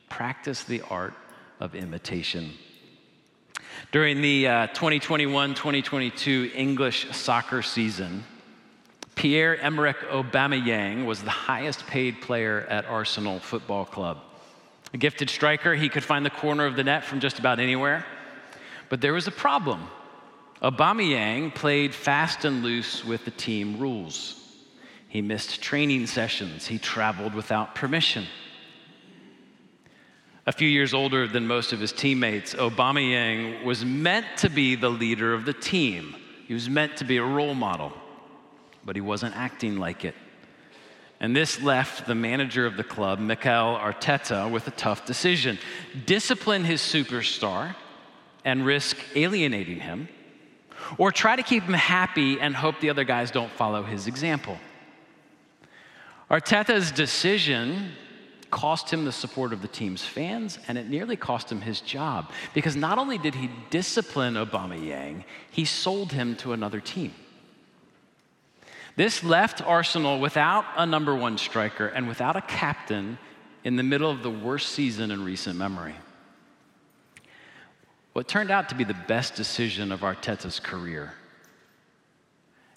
Practice 0.09 0.63
the 0.63 0.81
art 0.89 1.13
of 1.59 1.75
imitation. 1.75 2.53
During 3.91 4.21
the 4.21 4.47
uh, 4.47 4.67
2021 4.67 5.55
2022 5.55 6.51
English 6.53 7.07
soccer 7.11 7.61
season, 7.61 8.23
Pierre 9.21 9.55
Emerick 9.61 9.99
Aubameyang 10.09 11.05
was 11.05 11.21
the 11.21 11.29
highest 11.29 11.85
paid 11.85 12.21
player 12.21 12.65
at 12.67 12.87
Arsenal 12.87 13.37
Football 13.37 13.85
Club. 13.85 14.17
A 14.95 14.97
gifted 14.97 15.29
striker, 15.29 15.75
he 15.75 15.89
could 15.89 16.03
find 16.03 16.25
the 16.25 16.31
corner 16.31 16.65
of 16.65 16.75
the 16.75 16.83
net 16.83 17.05
from 17.05 17.19
just 17.19 17.37
about 17.37 17.59
anywhere. 17.59 18.03
But 18.89 18.99
there 18.99 19.13
was 19.13 19.27
a 19.27 19.31
problem. 19.31 19.83
Aubameyang 20.63 21.53
played 21.53 21.93
fast 21.93 22.45
and 22.45 22.63
loose 22.63 23.05
with 23.05 23.23
the 23.23 23.29
team 23.29 23.77
rules. 23.77 24.43
He 25.07 25.21
missed 25.21 25.61
training 25.61 26.07
sessions. 26.07 26.65
He 26.65 26.79
traveled 26.79 27.35
without 27.35 27.75
permission. 27.75 28.25
A 30.47 30.51
few 30.51 30.67
years 30.67 30.95
older 30.95 31.27
than 31.27 31.45
most 31.45 31.73
of 31.73 31.79
his 31.79 31.91
teammates, 31.91 32.55
Aubameyang 32.55 33.65
was 33.65 33.85
meant 33.85 34.25
to 34.37 34.49
be 34.49 34.73
the 34.73 34.89
leader 34.89 35.35
of 35.35 35.45
the 35.45 35.53
team. 35.53 36.15
He 36.47 36.55
was 36.55 36.67
meant 36.67 36.97
to 36.97 37.03
be 37.03 37.17
a 37.17 37.23
role 37.23 37.53
model, 37.53 37.93
but 38.83 38.95
he 38.95 39.01
wasn't 39.01 39.35
acting 39.35 39.77
like 39.77 40.05
it. 40.05 40.15
And 41.19 41.35
this 41.35 41.61
left 41.61 42.07
the 42.07 42.15
manager 42.15 42.65
of 42.65 42.77
the 42.77 42.83
club, 42.83 43.19
Mikel 43.19 43.77
Arteta, 43.77 44.49
with 44.49 44.67
a 44.67 44.71
tough 44.71 45.05
decision 45.05 45.59
discipline 46.05 46.63
his 46.63 46.81
superstar 46.81 47.75
and 48.43 48.65
risk 48.65 48.97
alienating 49.15 49.79
him, 49.79 50.09
or 50.97 51.11
try 51.11 51.35
to 51.35 51.43
keep 51.43 51.63
him 51.63 51.75
happy 51.75 52.39
and 52.39 52.55
hope 52.55 52.79
the 52.79 52.89
other 52.89 53.03
guys 53.03 53.29
don't 53.29 53.51
follow 53.51 53.83
his 53.83 54.07
example. 54.07 54.57
Arteta's 56.31 56.91
decision 56.91 57.91
cost 58.49 58.91
him 58.91 59.05
the 59.05 59.11
support 59.11 59.53
of 59.53 59.61
the 59.61 59.67
team's 59.67 60.03
fans, 60.03 60.57
and 60.67 60.77
it 60.77 60.89
nearly 60.89 61.15
cost 61.15 61.51
him 61.51 61.61
his 61.61 61.81
job 61.81 62.31
because 62.53 62.75
not 62.75 62.97
only 62.97 63.17
did 63.17 63.35
he 63.35 63.49
discipline 63.69 64.33
Aubameyang, 64.33 65.23
he 65.51 65.65
sold 65.65 66.11
him 66.11 66.35
to 66.37 66.53
another 66.53 66.79
team. 66.79 67.13
This 68.95 69.23
left 69.23 69.61
Arsenal 69.61 70.19
without 70.19 70.65
a 70.75 70.85
number 70.85 71.15
one 71.15 71.37
striker 71.37 71.87
and 71.87 72.07
without 72.07 72.35
a 72.35 72.41
captain 72.41 73.17
in 73.63 73.75
the 73.75 73.83
middle 73.83 74.09
of 74.09 74.23
the 74.23 74.29
worst 74.29 74.69
season 74.69 75.11
in 75.11 75.23
recent 75.23 75.57
memory. 75.57 75.95
What 78.13 78.27
turned 78.27 78.51
out 78.51 78.69
to 78.69 78.75
be 78.75 78.83
the 78.83 78.93
best 78.93 79.35
decision 79.35 79.91
of 79.91 80.01
Arteta's 80.01 80.59
career. 80.59 81.13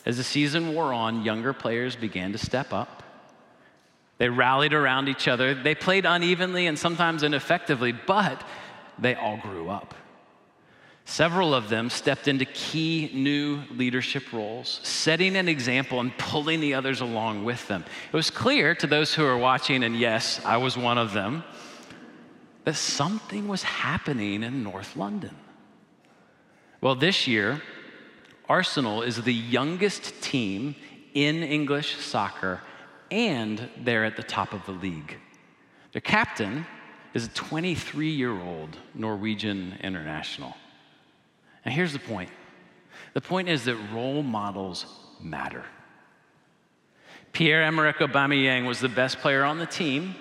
As 0.06 0.16
the 0.16 0.24
season 0.24 0.74
wore 0.74 0.92
on, 0.92 1.24
younger 1.24 1.52
players 1.52 1.96
began 1.96 2.32
to 2.32 2.38
step 2.38 2.72
up. 2.72 3.02
They 4.18 4.28
rallied 4.28 4.72
around 4.72 5.08
each 5.08 5.26
other. 5.26 5.54
They 5.54 5.74
played 5.74 6.06
unevenly 6.06 6.66
and 6.66 6.78
sometimes 6.78 7.22
ineffectively, 7.22 7.92
but 7.92 8.46
they 8.98 9.14
all 9.14 9.38
grew 9.38 9.68
up. 9.68 9.94
Several 11.04 11.54
of 11.54 11.68
them 11.68 11.90
stepped 11.90 12.28
into 12.28 12.44
key 12.46 13.10
new 13.12 13.62
leadership 13.70 14.32
roles, 14.32 14.80
setting 14.82 15.36
an 15.36 15.48
example 15.48 16.00
and 16.00 16.16
pulling 16.16 16.60
the 16.60 16.74
others 16.74 17.00
along 17.00 17.44
with 17.44 17.66
them. 17.68 17.84
It 18.12 18.16
was 18.16 18.30
clear 18.30 18.74
to 18.76 18.86
those 18.86 19.14
who 19.14 19.22
were 19.22 19.36
watching, 19.36 19.84
and 19.84 19.96
yes, 19.96 20.40
I 20.44 20.56
was 20.56 20.76
one 20.76 20.96
of 20.96 21.12
them, 21.12 21.44
that 22.64 22.74
something 22.74 23.46
was 23.46 23.62
happening 23.62 24.42
in 24.42 24.62
North 24.62 24.96
London. 24.96 25.36
Well, 26.80 26.94
this 26.94 27.26
year, 27.26 27.62
Arsenal 28.48 29.02
is 29.02 29.22
the 29.22 29.34
youngest 29.34 30.22
team 30.22 30.74
in 31.14 31.42
English 31.42 31.96
soccer 31.96 32.60
and 33.10 33.68
they're 33.78 34.04
at 34.04 34.16
the 34.16 34.22
top 34.22 34.52
of 34.52 34.66
the 34.66 34.72
league. 34.72 35.18
Their 35.92 36.00
captain 36.00 36.66
is 37.14 37.26
a 37.26 37.30
23 37.30 38.10
year 38.10 38.38
old 38.38 38.76
Norwegian 38.94 39.78
international. 39.82 40.56
And 41.64 41.72
here's 41.72 41.92
the 41.92 41.98
point 41.98 42.30
the 43.14 43.20
point 43.20 43.48
is 43.48 43.64
that 43.64 43.76
role 43.92 44.22
models 44.22 44.86
matter. 45.20 45.64
Pierre 47.32 47.62
Emerick 47.62 47.96
Aubameyang 47.96 48.66
was 48.66 48.80
the 48.80 48.88
best 48.88 49.18
player 49.18 49.44
on 49.44 49.58
the 49.58 49.66
team, 49.66 50.14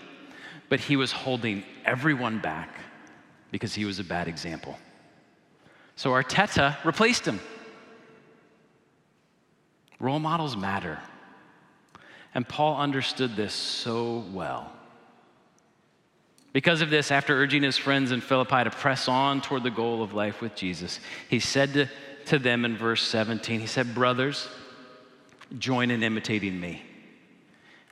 but 0.70 0.80
he 0.80 0.96
was 0.96 1.12
holding 1.12 1.64
everyone 1.86 2.40
back 2.40 2.76
because 3.52 3.74
he 3.74 3.86
was 3.86 4.00
a 4.00 4.04
bad 4.04 4.28
example. 4.28 4.78
So 5.96 6.12
Arteta 6.12 6.84
replaced 6.84 7.28
him. 7.28 7.40
Role 10.00 10.20
models 10.20 10.58
matter. 10.58 11.00
And 12.34 12.48
Paul 12.48 12.78
understood 12.78 13.36
this 13.36 13.54
so 13.54 14.26
well. 14.34 14.72
Because 16.54 16.82
of 16.82 16.92
this, 16.92 17.12
after 17.12 17.36
urging 17.36 17.64
his 17.64 17.78
friends 17.78 18.12
in 18.12 18.22
Philippi 18.22 18.64
to 18.64 18.70
press 18.70 19.08
on 19.08 19.42
toward 19.42 19.64
the 19.64 19.72
goal 19.72 20.04
of 20.04 20.14
life 20.14 20.40
with 20.40 20.56
Jesus, 20.56 21.00
he 21.28 21.40
said 21.40 21.74
to, 21.74 21.90
to 22.28 22.38
them 22.38 22.64
in 22.64 22.78
verse 22.78 23.02
17, 23.02 23.60
he 23.60 23.66
said, 23.66 23.96
Brothers, 23.96 24.48
join 25.58 25.90
in 25.90 26.04
imitating 26.04 26.60
me 26.60 26.84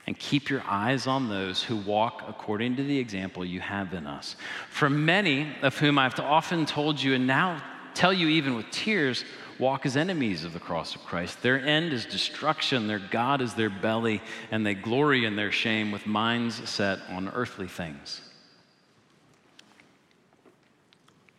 and 0.06 0.18
keep 0.18 0.50
your 0.50 0.63
eyes 0.68 1.08
on 1.08 1.27
those 1.27 1.63
who 1.63 1.75
walk 1.75 2.24
according 2.27 2.75
to 2.75 2.84
the 2.84 2.98
example 3.00 3.44
you 3.44 3.60
have 3.60 3.94
in 3.94 4.06
us. 4.06 4.36
For 4.70 4.89
many 4.89 5.56
of 5.63 5.77
whom 5.77 5.98
I've 5.98 6.20
often 6.20 6.68
told 6.68 7.01
you, 7.01 7.15
and 7.15 7.25
now 7.25 7.63
tell 7.96 8.13
you 8.13 8.27
even 8.27 8.56
with 8.56 8.70
tears, 8.70 9.25
walk 9.58 9.86
as 9.88 9.98
enemies 9.98 10.44
of 10.44 10.53
the 10.53 10.60
cross 10.60 10.96
of 10.96 11.03
Christ. 11.03 11.41
Their 11.41 11.60
end 11.60 11.94
is 11.94 12.06
destruction, 12.06 12.88
their 12.88 13.00
God 13.00 13.41
is 13.41 13.56
their 13.56 13.70
belly, 13.70 14.22
and 14.51 14.65
they 14.65 14.75
glory 14.75 15.25
in 15.25 15.36
their 15.36 15.51
shame 15.51 15.91
with 15.91 16.06
minds 16.06 16.70
set 16.70 17.00
on 17.10 17.30
earthly 17.30 17.68
things. 17.68 18.22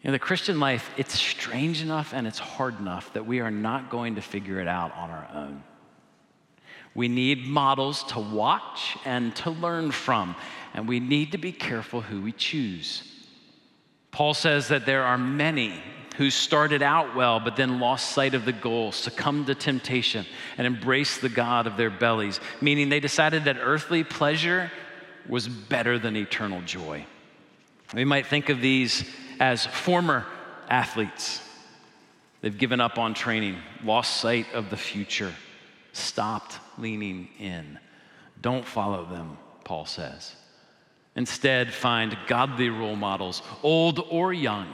You 0.03 0.09
know, 0.09 0.13
the 0.13 0.19
Christian 0.19 0.59
life, 0.59 0.91
it's 0.97 1.15
strange 1.15 1.81
enough 1.81 2.13
and 2.13 2.27
it's 2.27 2.41
hard 2.41 2.79
enough 2.81 3.13
that 3.13 3.25
we 3.25 3.39
are 3.39 3.53
not 3.53 3.89
going 3.89 4.17
to 4.17 4.21
figure 4.21 4.59
it 4.61 4.67
out 4.67 4.93
on 4.97 5.11
our 5.11 5.29
own. 5.33 5.63
We 6.95 7.07
need 7.07 7.47
models 7.47 8.03
to 8.05 8.19
watch 8.19 8.97
and 9.05 9.35
to 9.37 9.51
learn 9.51 9.93
from, 9.93 10.35
and 10.75 10.89
we 10.89 10.99
need 10.99 11.33
to 11.33 11.39
be 11.39 11.53
careful 11.53 12.01
who 12.01 12.21
we 12.21 12.33
choose. 12.33 13.09
Paul 14.11 14.35
says 14.35 14.69
that 14.69 14.87
there 14.87 15.05
are 15.05 15.17
many 15.17 15.81
who 16.17 16.31
started 16.31 16.83
out 16.83 17.15
well 17.15 17.41
but 17.41 17.57
then 17.57 17.81
lost 17.81 18.11
sight 18.11 18.35
of 18.35 18.45
the 18.45 18.53
goal, 18.53 18.93
succumbed 18.93 19.47
to 19.47 19.55
temptation, 19.55 20.27
and 20.59 20.67
embraced 20.67 21.23
the 21.23 21.29
God 21.29 21.67
of 21.67 21.77
their 21.77 21.91
bellies, 21.91 22.41
meaning 22.61 22.89
they 22.89 23.01
decided 23.01 23.45
that 23.45 23.57
earthly 23.59 24.05
pleasure 24.05 24.71
was 25.29 25.49
better 25.49 25.99
than 25.99 26.17
eternal 26.17 26.61
joy. 26.63 27.07
We 27.95 28.05
might 28.05 28.27
think 28.27 28.49
of 28.49 28.61
these 28.61 29.05
as 29.43 29.67
former 29.67 30.25
athletes. 30.69 31.43
They've 32.41 32.57
given 32.57 32.81
up 32.81 32.97
on 32.97 33.13
training, 33.13 33.57
lost 33.83 34.19
sight 34.19 34.47
of 34.55 34.71
the 34.71 34.77
future, 34.77 35.33
stopped 35.93 36.61
leaning 36.79 37.29
in. 37.41 37.77
Don't 38.41 38.65
follow 38.65 39.05
them, 39.05 39.37
Paul 39.65 39.85
says. 39.85 40.37
Instead, 41.17 41.75
find 41.75 42.17
godly 42.29 42.71
role 42.71 42.95
models, 42.95 43.43
old 43.65 44.07
or 44.11 44.33
young, 44.33 44.73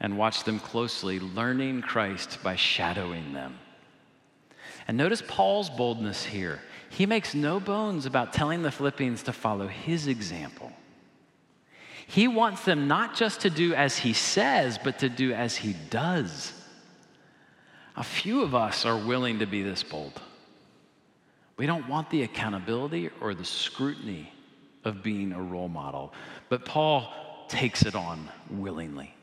and 0.00 0.18
watch 0.18 0.42
them 0.42 0.58
closely, 0.58 1.20
learning 1.20 1.82
Christ 1.82 2.42
by 2.42 2.56
shadowing 2.56 3.32
them. 3.32 3.56
And 4.88 4.96
notice 4.96 5.22
Paul's 5.28 5.70
boldness 5.70 6.24
here. 6.24 6.60
He 6.90 7.06
makes 7.06 7.32
no 7.32 7.60
bones 7.60 8.06
about 8.06 8.32
telling 8.32 8.62
the 8.62 8.72
Philippians 8.72 9.22
to 9.22 9.32
follow 9.32 9.68
his 9.68 10.08
example. 10.08 10.72
He 12.06 12.28
wants 12.28 12.64
them 12.64 12.86
not 12.86 13.14
just 13.14 13.40
to 13.40 13.50
do 13.50 13.74
as 13.74 13.98
he 13.98 14.12
says, 14.12 14.78
but 14.82 14.98
to 15.00 15.08
do 15.08 15.32
as 15.32 15.56
he 15.56 15.74
does. 15.90 16.52
A 17.96 18.04
few 18.04 18.42
of 18.42 18.54
us 18.54 18.84
are 18.84 18.98
willing 18.98 19.38
to 19.38 19.46
be 19.46 19.62
this 19.62 19.82
bold. 19.82 20.20
We 21.56 21.66
don't 21.66 21.88
want 21.88 22.10
the 22.10 22.22
accountability 22.22 23.10
or 23.20 23.34
the 23.34 23.44
scrutiny 23.44 24.32
of 24.84 25.02
being 25.02 25.32
a 25.32 25.40
role 25.40 25.68
model, 25.68 26.12
but 26.48 26.64
Paul 26.64 27.12
takes 27.48 27.86
it 27.86 27.94
on 27.94 28.28
willingly, 28.50 29.14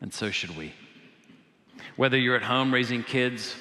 and 0.00 0.12
so 0.12 0.30
should 0.30 0.56
we. 0.56 0.74
Whether 1.96 2.18
you're 2.18 2.36
at 2.36 2.42
home 2.42 2.72
raising 2.72 3.02
kids 3.02 3.56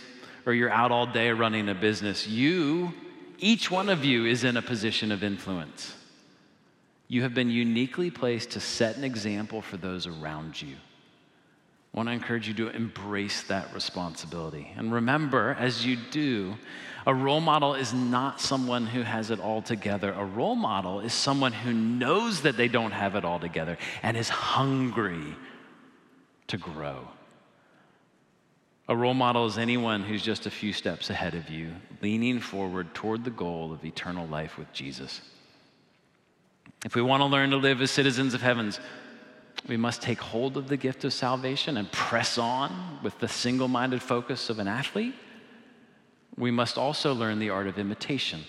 or 0.46 0.54
you're 0.54 0.70
out 0.70 0.92
all 0.92 1.06
day 1.06 1.32
running 1.32 1.70
a 1.70 1.76
business, 1.76 2.28
you, 2.28 2.94
each 3.40 3.72
one 3.72 3.90
of 3.90 4.04
you, 4.04 4.26
is 4.26 4.44
in 4.44 4.58
a 4.58 4.62
position 4.62 5.12
of 5.12 5.24
influence. 5.24 5.96
You 7.14 7.22
have 7.22 7.36
been 7.36 7.52
uniquely 7.52 8.10
placed 8.10 8.50
to 8.54 8.60
set 8.60 8.98
an 8.98 9.04
example 9.04 9.62
for 9.62 9.78
those 9.78 10.08
around 10.08 10.60
you. 10.60 10.74
I 11.94 11.98
want 11.98 12.10
to 12.10 12.14
encourage 12.14 12.48
you 12.48 12.56
to 12.56 12.70
embrace 12.70 13.44
that 13.44 13.72
responsibility. 13.72 14.74
And 14.76 14.92
remember, 14.92 15.56
as 15.60 15.86
you 15.86 15.96
do, 16.10 16.56
a 17.06 17.14
role 17.14 17.40
model 17.40 17.76
is 17.76 17.94
not 17.94 18.42
someone 18.42 18.88
who 18.88 19.04
has 19.04 19.30
it 19.30 19.40
all 19.40 19.62
together. 19.62 20.12
A 20.12 20.26
role 20.26 20.56
model 20.56 21.02
is 21.02 21.14
someone 21.14 21.54
who 21.54 21.72
knows 21.72 22.42
that 22.42 22.58
they 22.58 22.68
don't 22.68 22.94
have 22.94 23.14
it 23.14 23.24
all 23.24 23.40
together 23.40 23.78
and 24.02 24.18
is 24.18 24.30
hungry 24.30 25.36
to 26.48 26.58
grow. 26.58 27.08
A 28.90 28.96
role 28.96 29.14
model 29.14 29.46
is 29.46 29.60
anyone 29.60 30.02
who's 30.02 30.24
just 30.24 30.48
a 30.48 30.50
few 30.50 30.74
steps 30.74 31.12
ahead 31.12 31.36
of 31.36 31.48
you, 31.52 31.74
leaning 32.02 32.40
forward 32.40 32.96
toward 32.96 33.24
the 33.24 33.30
goal 33.30 33.72
of 33.72 33.86
eternal 33.86 34.26
life 34.26 34.58
with 34.58 34.74
Jesus. 34.74 35.22
If 36.86 36.96
we 36.96 37.02
want 37.02 37.22
to 37.22 37.26
learn 37.26 37.52
to 37.52 37.58
live 37.58 37.82
as 37.82 37.92
citizens 37.92 38.34
of 38.34 38.42
heavens, 38.42 38.80
we 39.68 39.78
must 39.78 40.02
take 40.02 40.20
hold 40.20 40.58
of 40.58 40.68
the 40.68 40.78
gift 40.78 41.06
of 41.06 41.14
salvation 41.14 41.78
and 41.78 41.90
press 41.92 42.38
on 42.38 43.00
with 43.02 43.18
the 43.20 43.28
single 43.28 43.68
minded 43.68 44.02
focus 44.02 44.50
of 44.50 44.60
an 44.60 44.68
athlete. 44.68 45.16
We 46.36 46.52
must 46.52 46.78
also 46.78 47.14
learn 47.14 47.40
the 47.40 47.52
art 47.52 47.68
of 47.68 47.78
imitation, 47.78 48.44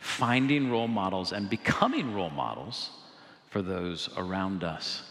finding 0.00 0.70
role 0.70 0.88
models 0.88 1.32
and 1.32 1.48
becoming 1.48 2.14
role 2.14 2.30
models 2.30 2.90
for 3.50 3.62
those 3.62 4.08
around 4.16 4.64
us. 4.64 5.02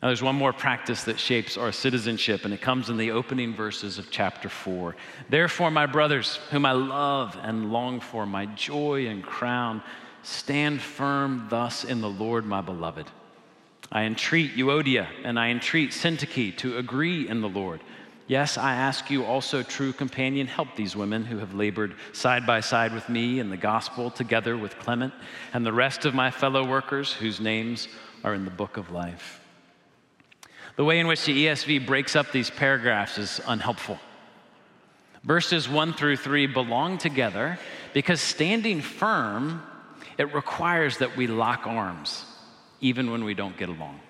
Now, 0.00 0.08
there's 0.08 0.22
one 0.22 0.34
more 0.34 0.52
practice 0.52 1.04
that 1.04 1.20
shapes 1.20 1.56
our 1.56 1.70
citizenship, 1.70 2.44
and 2.44 2.52
it 2.52 2.60
comes 2.60 2.90
in 2.90 2.96
the 2.96 3.12
opening 3.12 3.54
verses 3.54 3.98
of 3.98 4.10
chapter 4.10 4.48
4. 4.48 4.96
Therefore, 5.28 5.70
my 5.70 5.86
brothers, 5.86 6.36
whom 6.50 6.66
I 6.66 6.72
love 6.72 7.38
and 7.40 7.70
long 7.70 8.00
for, 8.00 8.26
my 8.26 8.46
joy 8.46 9.06
and 9.06 9.22
crown, 9.22 9.80
stand 10.22 10.80
firm 10.80 11.46
thus 11.50 11.84
in 11.84 12.00
the 12.00 12.08
Lord, 12.08 12.44
my 12.44 12.60
beloved. 12.60 13.06
I 13.90 14.04
entreat 14.04 14.56
Euodia 14.56 15.06
and 15.24 15.38
I 15.38 15.50
entreat 15.50 15.90
Syntyche 15.90 16.56
to 16.58 16.78
agree 16.78 17.28
in 17.28 17.40
the 17.40 17.48
Lord. 17.48 17.80
Yes, 18.26 18.56
I 18.56 18.74
ask 18.74 19.10
you 19.10 19.24
also, 19.24 19.62
true 19.62 19.92
companion, 19.92 20.46
help 20.46 20.74
these 20.74 20.96
women 20.96 21.24
who 21.24 21.38
have 21.38 21.54
labored 21.54 21.94
side 22.12 22.46
by 22.46 22.60
side 22.60 22.94
with 22.94 23.08
me 23.08 23.40
in 23.40 23.50
the 23.50 23.56
gospel, 23.56 24.10
together 24.10 24.56
with 24.56 24.78
Clement 24.78 25.12
and 25.52 25.66
the 25.66 25.72
rest 25.72 26.04
of 26.04 26.14
my 26.14 26.30
fellow 26.30 26.64
workers 26.64 27.12
whose 27.12 27.40
names 27.40 27.88
are 28.24 28.32
in 28.32 28.44
the 28.44 28.50
book 28.50 28.76
of 28.76 28.90
life. 28.90 29.40
The 30.76 30.84
way 30.84 31.00
in 31.00 31.06
which 31.06 31.26
the 31.26 31.46
ESV 31.46 31.86
breaks 31.86 32.16
up 32.16 32.32
these 32.32 32.48
paragraphs 32.48 33.18
is 33.18 33.40
unhelpful. 33.46 33.98
Verses 35.24 35.68
1 35.68 35.92
through 35.92 36.16
3 36.16 36.46
belong 36.46 36.98
together 36.98 37.58
because 37.92 38.20
standing 38.20 38.80
firm, 38.80 39.62
it 40.18 40.34
requires 40.34 40.98
that 40.98 41.16
we 41.16 41.26
lock 41.26 41.66
arms 41.66 42.24
even 42.80 43.10
when 43.10 43.24
we 43.24 43.34
don't 43.34 43.56
get 43.56 43.68
along. 43.68 44.00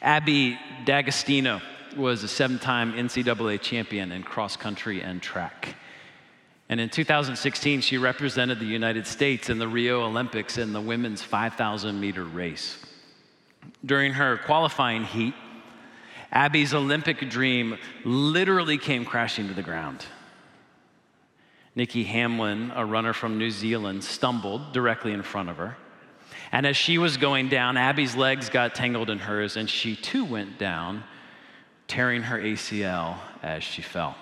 Abby 0.00 0.58
D'Agostino 0.84 1.60
was 1.96 2.22
a 2.22 2.28
seven 2.28 2.58
time 2.58 2.92
NCAA 2.92 3.60
champion 3.60 4.12
in 4.12 4.22
cross 4.22 4.56
country 4.56 5.02
and 5.02 5.20
track. 5.22 5.74
And 6.68 6.80
in 6.80 6.88
2016, 6.88 7.82
she 7.82 7.98
represented 7.98 8.58
the 8.58 8.66
United 8.66 9.06
States 9.06 9.50
in 9.50 9.58
the 9.58 9.68
Rio 9.68 10.02
Olympics 10.02 10.56
in 10.56 10.72
the 10.72 10.80
women's 10.80 11.22
5,000 11.22 12.00
meter 12.00 12.24
race. 12.24 12.78
During 13.84 14.14
her 14.14 14.38
qualifying 14.38 15.04
heat, 15.04 15.34
Abby's 16.32 16.74
Olympic 16.74 17.28
dream 17.30 17.78
literally 18.04 18.78
came 18.78 19.04
crashing 19.04 19.48
to 19.48 19.54
the 19.54 19.62
ground. 19.62 20.04
Nikki 21.76 22.04
Hamblin, 22.04 22.72
a 22.74 22.84
runner 22.86 23.12
from 23.12 23.38
New 23.38 23.50
Zealand, 23.50 24.04
stumbled 24.04 24.72
directly 24.72 25.12
in 25.12 25.22
front 25.22 25.48
of 25.48 25.56
her. 25.56 25.76
And 26.52 26.66
as 26.66 26.76
she 26.76 26.98
was 26.98 27.16
going 27.16 27.48
down, 27.48 27.76
Abby's 27.76 28.14
legs 28.14 28.48
got 28.48 28.74
tangled 28.74 29.10
in 29.10 29.18
hers, 29.18 29.56
and 29.56 29.68
she 29.68 29.96
too 29.96 30.24
went 30.24 30.58
down, 30.58 31.02
tearing 31.88 32.22
her 32.22 32.38
ACL 32.38 33.18
as 33.42 33.64
she 33.64 33.82
fell. 33.82 34.16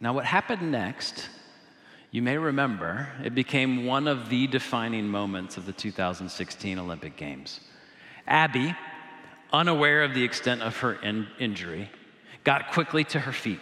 Now, 0.00 0.12
what 0.12 0.24
happened 0.24 0.72
next, 0.72 1.28
you 2.10 2.22
may 2.22 2.38
remember, 2.38 3.08
it 3.22 3.34
became 3.34 3.84
one 3.84 4.08
of 4.08 4.30
the 4.30 4.48
defining 4.48 5.06
moments 5.06 5.56
of 5.56 5.66
the 5.66 5.72
2016 5.72 6.78
Olympic 6.78 7.16
Games. 7.16 7.60
Abby, 8.26 8.74
unaware 9.52 10.02
of 10.02 10.14
the 10.14 10.24
extent 10.24 10.62
of 10.62 10.76
her 10.78 10.94
in- 10.94 11.28
injury, 11.38 11.88
got 12.42 12.72
quickly 12.72 13.04
to 13.04 13.20
her 13.20 13.32
feet. 13.32 13.60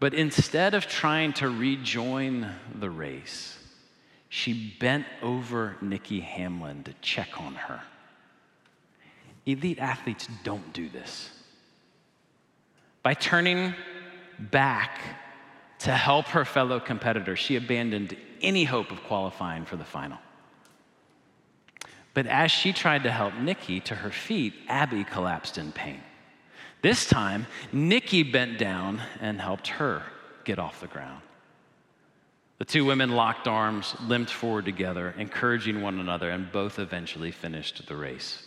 But 0.00 0.14
instead 0.14 0.74
of 0.74 0.86
trying 0.86 1.32
to 1.34 1.48
rejoin 1.48 2.48
the 2.78 2.90
race, 2.90 3.58
she 4.28 4.76
bent 4.78 5.06
over 5.22 5.76
Nikki 5.80 6.20
Hamblin 6.20 6.84
to 6.84 6.92
check 7.00 7.40
on 7.40 7.54
her. 7.54 7.82
Elite 9.46 9.78
athletes 9.78 10.28
don't 10.44 10.72
do 10.72 10.88
this. 10.88 11.30
By 13.02 13.14
turning 13.14 13.74
back 14.38 15.00
to 15.80 15.92
help 15.92 16.26
her 16.26 16.44
fellow 16.44 16.78
competitor, 16.78 17.34
she 17.34 17.56
abandoned 17.56 18.16
any 18.40 18.64
hope 18.64 18.90
of 18.90 19.02
qualifying 19.04 19.64
for 19.64 19.76
the 19.76 19.84
final. 19.84 20.18
But 22.14 22.26
as 22.26 22.50
she 22.50 22.72
tried 22.72 23.04
to 23.04 23.10
help 23.10 23.34
Nikki 23.34 23.80
to 23.80 23.94
her 23.94 24.10
feet, 24.10 24.54
Abby 24.68 25.04
collapsed 25.04 25.56
in 25.56 25.72
pain. 25.72 26.02
This 26.80 27.06
time, 27.06 27.46
Nikki 27.72 28.22
bent 28.22 28.58
down 28.58 29.02
and 29.20 29.40
helped 29.40 29.68
her 29.68 30.02
get 30.44 30.58
off 30.58 30.80
the 30.80 30.86
ground. 30.86 31.22
The 32.58 32.64
two 32.64 32.84
women 32.84 33.10
locked 33.10 33.46
arms, 33.46 33.94
limped 34.06 34.30
forward 34.30 34.64
together, 34.64 35.14
encouraging 35.16 35.80
one 35.80 36.00
another, 36.00 36.30
and 36.30 36.50
both 36.50 36.78
eventually 36.78 37.30
finished 37.30 37.86
the 37.86 37.96
race. 37.96 38.42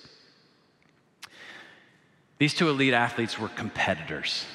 These 2.38 2.54
two 2.54 2.70
elite 2.70 2.94
athletes 2.94 3.38
were 3.38 3.50
competitors. 3.50 4.46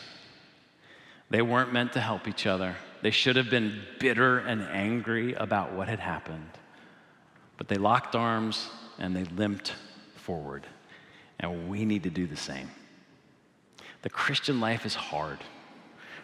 They 1.30 1.42
weren't 1.42 1.72
meant 1.72 1.92
to 1.94 2.00
help 2.00 2.28
each 2.28 2.46
other. 2.46 2.76
They 3.02 3.10
should 3.10 3.36
have 3.36 3.50
been 3.50 3.80
bitter 3.98 4.38
and 4.38 4.62
angry 4.62 5.34
about 5.34 5.72
what 5.72 5.88
had 5.88 6.00
happened. 6.00 6.50
But 7.56 7.68
they 7.68 7.76
locked 7.76 8.14
arms 8.14 8.68
and 8.98 9.14
they 9.14 9.24
limped 9.24 9.74
forward. 10.16 10.66
And 11.40 11.68
we 11.68 11.84
need 11.84 12.02
to 12.02 12.10
do 12.10 12.26
the 12.26 12.36
same. 12.36 12.70
The 14.06 14.10
Christian 14.10 14.60
life 14.60 14.86
is 14.86 14.94
hard. 14.94 15.40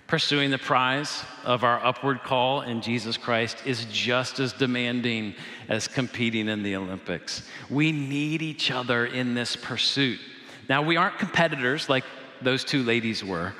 Pursuing 0.07 0.51
the 0.51 0.59
prize 0.59 1.25
of 1.43 1.65
our 1.65 1.85
upward 1.85 2.23
call 2.23 2.61
in 2.61 2.81
Jesus 2.81 3.17
Christ 3.17 3.57
is 3.67 3.87
just 3.87 4.39
as 4.39 4.53
demanding 4.53 5.35
as 5.69 5.89
competing 5.89 6.47
in 6.47 6.63
the 6.63 6.77
Olympics. 6.77 7.43
We 7.69 7.91
need 7.91 8.41
each 8.41 8.71
other 8.71 9.07
in 9.07 9.35
this 9.35 9.57
pursuit. 9.57 10.21
Now, 10.69 10.83
we 10.83 10.97
aren't 10.97 11.19
competitors 11.19 11.89
like 11.89 12.05
those 12.41 12.63
two 12.63 12.85
ladies 12.85 13.25
were, 13.25 13.53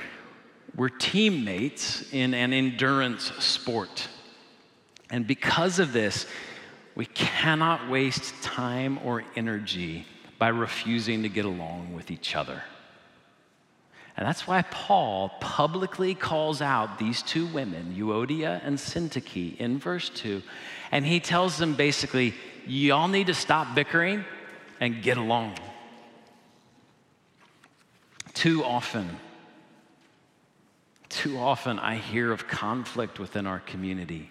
we're 0.77 0.89
teammates 0.89 2.13
in 2.13 2.33
an 2.33 2.53
endurance 2.53 3.33
sport. 3.41 4.07
And 5.11 5.27
because 5.27 5.81
of 5.81 5.93
this, 5.93 6.27
we 6.95 7.07
cannot 7.07 7.91
waste 7.91 8.41
time 8.41 9.01
or 9.05 9.25
energy 9.35 10.07
by 10.39 10.51
refusing 10.51 11.25
to 11.25 11.29
get 11.29 11.45
along 11.45 11.93
with 11.93 12.13
each 12.13 12.37
other. 12.37 12.63
And 14.17 14.27
that's 14.27 14.47
why 14.47 14.63
Paul 14.63 15.31
publicly 15.41 16.15
calls 16.15 16.61
out 16.61 16.99
these 16.99 17.23
two 17.23 17.47
women, 17.47 17.95
Euodia 17.97 18.61
and 18.65 18.77
Syntyche, 18.77 19.57
in 19.57 19.79
verse 19.79 20.11
2. 20.11 20.43
And 20.91 21.07
he 21.07 21.19
tells 21.19 21.57
them 21.57 21.75
basically, 21.75 22.35
y'all 22.67 23.09
need 23.09 23.29
to 23.29 23.35
stop 23.35 23.75
bickering 23.75 24.25
and 24.81 25.03
get 25.03 25.17
along. 25.17 25.57
Too 28.35 28.63
often, 28.65 29.09
too 31.09 31.39
often 31.39 31.79
I 31.79 31.97
hear 31.97 32.33
of 32.33 32.49
conflict 32.49 33.19
within 33.19 33.47
our 33.47 33.61
community 33.61 34.31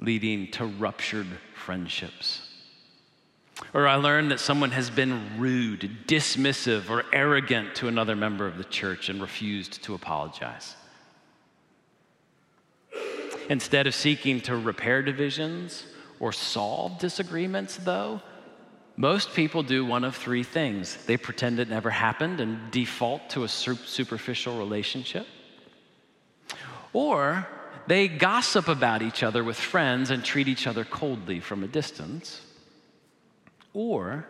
leading 0.00 0.50
to 0.52 0.66
ruptured 0.66 1.26
friendships. 1.54 2.49
Or 3.72 3.86
I 3.86 3.96
learn 3.96 4.28
that 4.30 4.40
someone 4.40 4.72
has 4.72 4.90
been 4.90 5.38
rude, 5.38 6.06
dismissive, 6.06 6.90
or 6.90 7.04
arrogant 7.12 7.74
to 7.76 7.88
another 7.88 8.16
member 8.16 8.46
of 8.46 8.58
the 8.58 8.64
church 8.64 9.08
and 9.08 9.20
refused 9.20 9.82
to 9.84 9.94
apologize. 9.94 10.74
Instead 13.48 13.86
of 13.86 13.94
seeking 13.94 14.40
to 14.42 14.56
repair 14.56 15.02
divisions 15.02 15.84
or 16.18 16.32
solve 16.32 16.98
disagreements, 16.98 17.76
though, 17.76 18.20
most 18.96 19.34
people 19.34 19.62
do 19.62 19.84
one 19.84 20.04
of 20.04 20.14
three 20.14 20.42
things 20.42 20.96
they 21.06 21.16
pretend 21.16 21.58
it 21.58 21.68
never 21.68 21.90
happened 21.90 22.40
and 22.40 22.70
default 22.70 23.30
to 23.30 23.44
a 23.44 23.48
superficial 23.48 24.58
relationship, 24.58 25.26
or 26.92 27.48
they 27.86 28.08
gossip 28.08 28.68
about 28.68 29.00
each 29.00 29.22
other 29.22 29.42
with 29.42 29.58
friends 29.58 30.10
and 30.10 30.24
treat 30.24 30.48
each 30.48 30.66
other 30.66 30.84
coldly 30.84 31.40
from 31.40 31.64
a 31.64 31.68
distance. 31.68 32.42
Or 33.72 34.26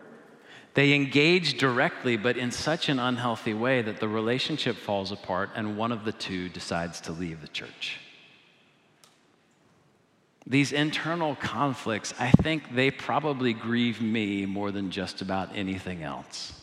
they 0.73 0.93
engage 0.93 1.57
directly, 1.57 2.15
but 2.15 2.37
in 2.37 2.51
such 2.51 2.87
an 2.87 2.99
unhealthy 2.99 3.53
way 3.53 3.81
that 3.81 3.99
the 3.99 4.07
relationship 4.07 4.77
falls 4.77 5.11
apart 5.11 5.49
and 5.55 5.77
one 5.77 5.91
of 5.91 6.05
the 6.05 6.13
two 6.13 6.47
decides 6.49 7.01
to 7.01 7.11
leave 7.11 7.41
the 7.41 7.47
church. 7.47 7.99
These 10.47 10.71
internal 10.71 11.35
conflicts, 11.35 12.13
I 12.19 12.31
think 12.31 12.73
they 12.73 12.89
probably 12.89 13.53
grieve 13.53 14.01
me 14.01 14.45
more 14.45 14.71
than 14.71 14.91
just 14.91 15.21
about 15.21 15.55
anything 15.55 16.03
else. 16.03 16.53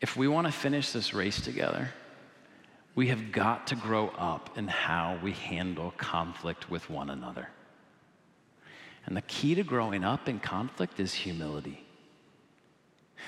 If 0.00 0.16
we 0.16 0.28
want 0.28 0.46
to 0.46 0.52
finish 0.52 0.92
this 0.92 1.14
race 1.14 1.40
together, 1.40 1.90
we 2.94 3.08
have 3.08 3.32
got 3.32 3.68
to 3.68 3.76
grow 3.76 4.08
up 4.18 4.58
in 4.58 4.68
how 4.68 5.18
we 5.22 5.32
handle 5.32 5.94
conflict 5.96 6.70
with 6.70 6.90
one 6.90 7.10
another. 7.10 7.48
And 9.06 9.16
the 9.16 9.22
key 9.22 9.54
to 9.54 9.62
growing 9.62 10.04
up 10.04 10.28
in 10.28 10.40
conflict 10.40 10.98
is 10.98 11.12
humility. 11.14 11.84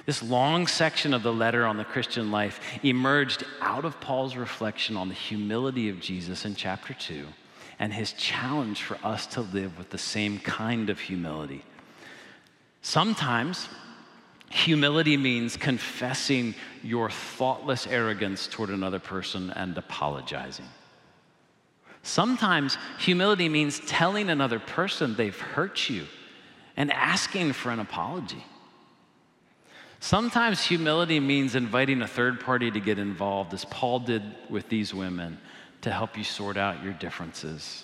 This 0.04 0.22
long 0.22 0.66
section 0.66 1.14
of 1.14 1.22
the 1.22 1.32
letter 1.32 1.64
on 1.64 1.76
the 1.76 1.84
Christian 1.84 2.30
life 2.30 2.60
emerged 2.82 3.44
out 3.60 3.84
of 3.84 4.00
Paul's 4.00 4.36
reflection 4.36 4.96
on 4.96 5.08
the 5.08 5.14
humility 5.14 5.88
of 5.88 6.00
Jesus 6.00 6.44
in 6.44 6.54
chapter 6.54 6.92
2 6.94 7.26
and 7.78 7.92
his 7.92 8.12
challenge 8.12 8.82
for 8.82 8.98
us 9.04 9.26
to 9.26 9.40
live 9.40 9.78
with 9.78 9.90
the 9.90 9.98
same 9.98 10.38
kind 10.38 10.90
of 10.90 10.98
humility. 10.98 11.64
Sometimes 12.82 13.68
humility 14.50 15.16
means 15.16 15.56
confessing 15.56 16.54
your 16.82 17.10
thoughtless 17.10 17.86
arrogance 17.86 18.46
toward 18.46 18.70
another 18.70 18.98
person 18.98 19.50
and 19.50 19.76
apologizing. 19.76 20.66
Sometimes 22.06 22.78
humility 23.00 23.48
means 23.48 23.80
telling 23.80 24.30
another 24.30 24.60
person 24.60 25.16
they've 25.16 25.36
hurt 25.36 25.90
you 25.90 26.06
and 26.76 26.92
asking 26.92 27.52
for 27.52 27.72
an 27.72 27.80
apology. 27.80 28.44
Sometimes 29.98 30.62
humility 30.62 31.18
means 31.18 31.56
inviting 31.56 32.02
a 32.02 32.06
third 32.06 32.38
party 32.38 32.70
to 32.70 32.78
get 32.78 33.00
involved, 33.00 33.52
as 33.52 33.64
Paul 33.64 33.98
did 33.98 34.22
with 34.48 34.68
these 34.68 34.94
women, 34.94 35.38
to 35.80 35.90
help 35.90 36.16
you 36.16 36.22
sort 36.22 36.56
out 36.56 36.84
your 36.84 36.92
differences. 36.92 37.82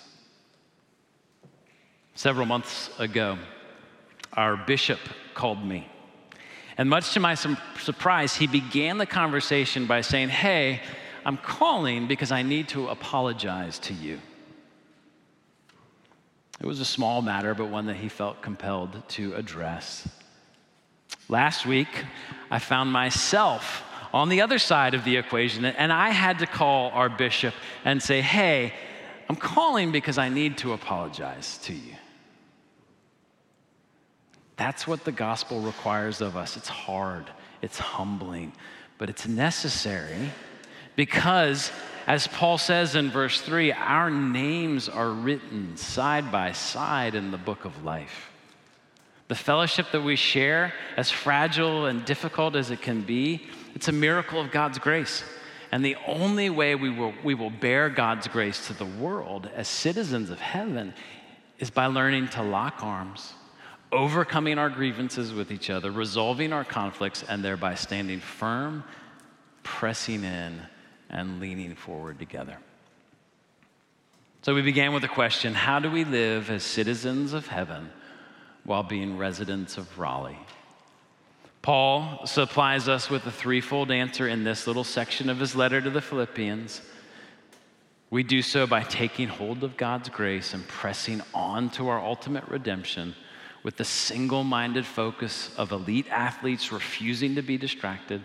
Several 2.15 2.45
months 2.45 2.91
ago, 2.99 3.37
our 4.31 4.55
bishop 4.55 4.99
called 5.33 5.61
me. 5.65 5.85
And 6.77 6.89
much 6.89 7.11
to 7.13 7.19
my 7.19 7.35
surprise, 7.35 8.37
he 8.37 8.47
began 8.47 8.99
the 8.99 9.05
conversation 9.05 9.85
by 9.85 9.99
saying, 9.99 10.29
Hey, 10.29 10.79
I'm 11.25 11.37
calling 11.37 12.07
because 12.07 12.31
I 12.31 12.41
need 12.41 12.69
to 12.69 12.89
apologize 12.89 13.79
to 13.79 13.93
you. 13.93 14.19
It 16.59 16.65
was 16.65 16.79
a 16.79 16.85
small 16.85 17.21
matter, 17.21 17.53
but 17.53 17.69
one 17.69 17.87
that 17.87 17.95
he 17.95 18.09
felt 18.09 18.41
compelled 18.41 19.01
to 19.09 19.33
address. 19.35 20.07
Last 21.29 21.65
week, 21.65 21.87
I 22.51 22.59
found 22.59 22.91
myself 22.91 23.83
on 24.13 24.29
the 24.29 24.41
other 24.41 24.59
side 24.59 24.93
of 24.93 25.03
the 25.03 25.17
equation, 25.17 25.65
and 25.65 25.91
I 25.91 26.09
had 26.09 26.39
to 26.39 26.45
call 26.45 26.91
our 26.91 27.09
bishop 27.09 27.53
and 27.83 28.01
say, 28.01 28.21
Hey, 28.21 28.73
I'm 29.29 29.35
calling 29.35 29.91
because 29.91 30.17
I 30.17 30.29
need 30.29 30.57
to 30.59 30.73
apologize 30.73 31.57
to 31.63 31.73
you. 31.73 31.95
That's 34.55 34.85
what 34.85 35.03
the 35.03 35.11
gospel 35.11 35.61
requires 35.61 36.21
of 36.21 36.37
us. 36.37 36.55
It's 36.57 36.69
hard, 36.69 37.29
it's 37.61 37.79
humbling, 37.79 38.53
but 38.97 39.09
it's 39.09 39.27
necessary 39.27 40.31
because, 40.95 41.71
as 42.07 42.27
Paul 42.27 42.57
says 42.57 42.95
in 42.95 43.09
verse 43.09 43.41
3, 43.41 43.71
our 43.71 44.09
names 44.09 44.89
are 44.89 45.09
written 45.09 45.75
side 45.77 46.31
by 46.31 46.51
side 46.51 47.15
in 47.15 47.31
the 47.31 47.37
book 47.37 47.65
of 47.65 47.83
life. 47.83 48.29
The 49.27 49.35
fellowship 49.35 49.87
that 49.93 50.01
we 50.01 50.15
share, 50.15 50.73
as 50.97 51.09
fragile 51.09 51.85
and 51.85 52.05
difficult 52.05 52.55
as 52.55 52.71
it 52.71 52.81
can 52.81 53.01
be, 53.01 53.47
it's 53.73 53.87
a 53.87 53.93
miracle 53.93 54.39
of 54.39 54.51
God's 54.51 54.79
grace. 54.79 55.23
And 55.71 55.83
the 55.83 55.95
only 56.05 56.51
way 56.51 56.75
we 56.75 56.91
will, 56.91 57.13
we 57.23 57.33
will 57.33 57.49
bear 57.49 57.89
God's 57.89 58.27
grace 58.27 58.67
to 58.67 58.73
the 58.73 58.85
world 58.85 59.49
as 59.55 59.67
citizens 59.67 60.29
of 60.29 60.39
heaven 60.39 60.93
is 61.57 61.71
by 61.71 61.87
learning 61.87 62.27
to 62.27 62.43
lock 62.43 62.83
arms, 62.83 63.33
overcoming 63.91 64.59
our 64.59 64.69
grievances 64.69 65.33
with 65.33 65.51
each 65.51 65.69
other, 65.69 65.89
resolving 65.89 66.53
our 66.53 66.63
conflicts, 66.63 67.23
and 67.23 67.43
thereby 67.43 67.73
standing 67.73 68.19
firm, 68.19 68.83
pressing 69.63 70.23
in, 70.23 70.61
and 71.13 71.39
leaning 71.39 71.75
forward 71.75 72.19
together. 72.19 72.57
So 74.41 74.53
we 74.53 74.61
began 74.61 74.93
with 74.93 75.05
a 75.05 75.09
question 75.09 75.53
How 75.53 75.79
do 75.79 75.89
we 75.89 76.03
live 76.03 76.49
as 76.49 76.63
citizens 76.63 77.31
of 77.31 77.47
heaven 77.47 77.89
while 78.65 78.83
being 78.83 79.17
residents 79.17 79.77
of 79.77 79.97
Raleigh? 79.97 80.39
Paul 81.61 82.25
supplies 82.25 82.89
us 82.89 83.09
with 83.09 83.25
a 83.25 83.31
threefold 83.31 83.89
answer 83.89 84.27
in 84.27 84.43
this 84.43 84.67
little 84.67 84.83
section 84.83 85.29
of 85.29 85.39
his 85.39 85.55
letter 85.55 85.79
to 85.79 85.89
the 85.89 86.01
Philippians. 86.01 86.81
We 88.09 88.23
do 88.23 88.41
so 88.41 88.67
by 88.67 88.83
taking 88.83 89.29
hold 89.29 89.63
of 89.63 89.77
God's 89.77 90.09
grace 90.09 90.53
and 90.53 90.67
pressing 90.67 91.21
on 91.33 91.69
to 91.71 91.87
our 91.87 91.99
ultimate 91.99 92.47
redemption 92.49 93.15
with 93.63 93.77
the 93.77 93.85
single 93.85 94.43
minded 94.43 94.85
focus 94.85 95.51
of 95.57 95.71
elite 95.71 96.07
athletes 96.09 96.73
refusing 96.73 97.35
to 97.35 97.41
be 97.41 97.57
distracted 97.57 98.21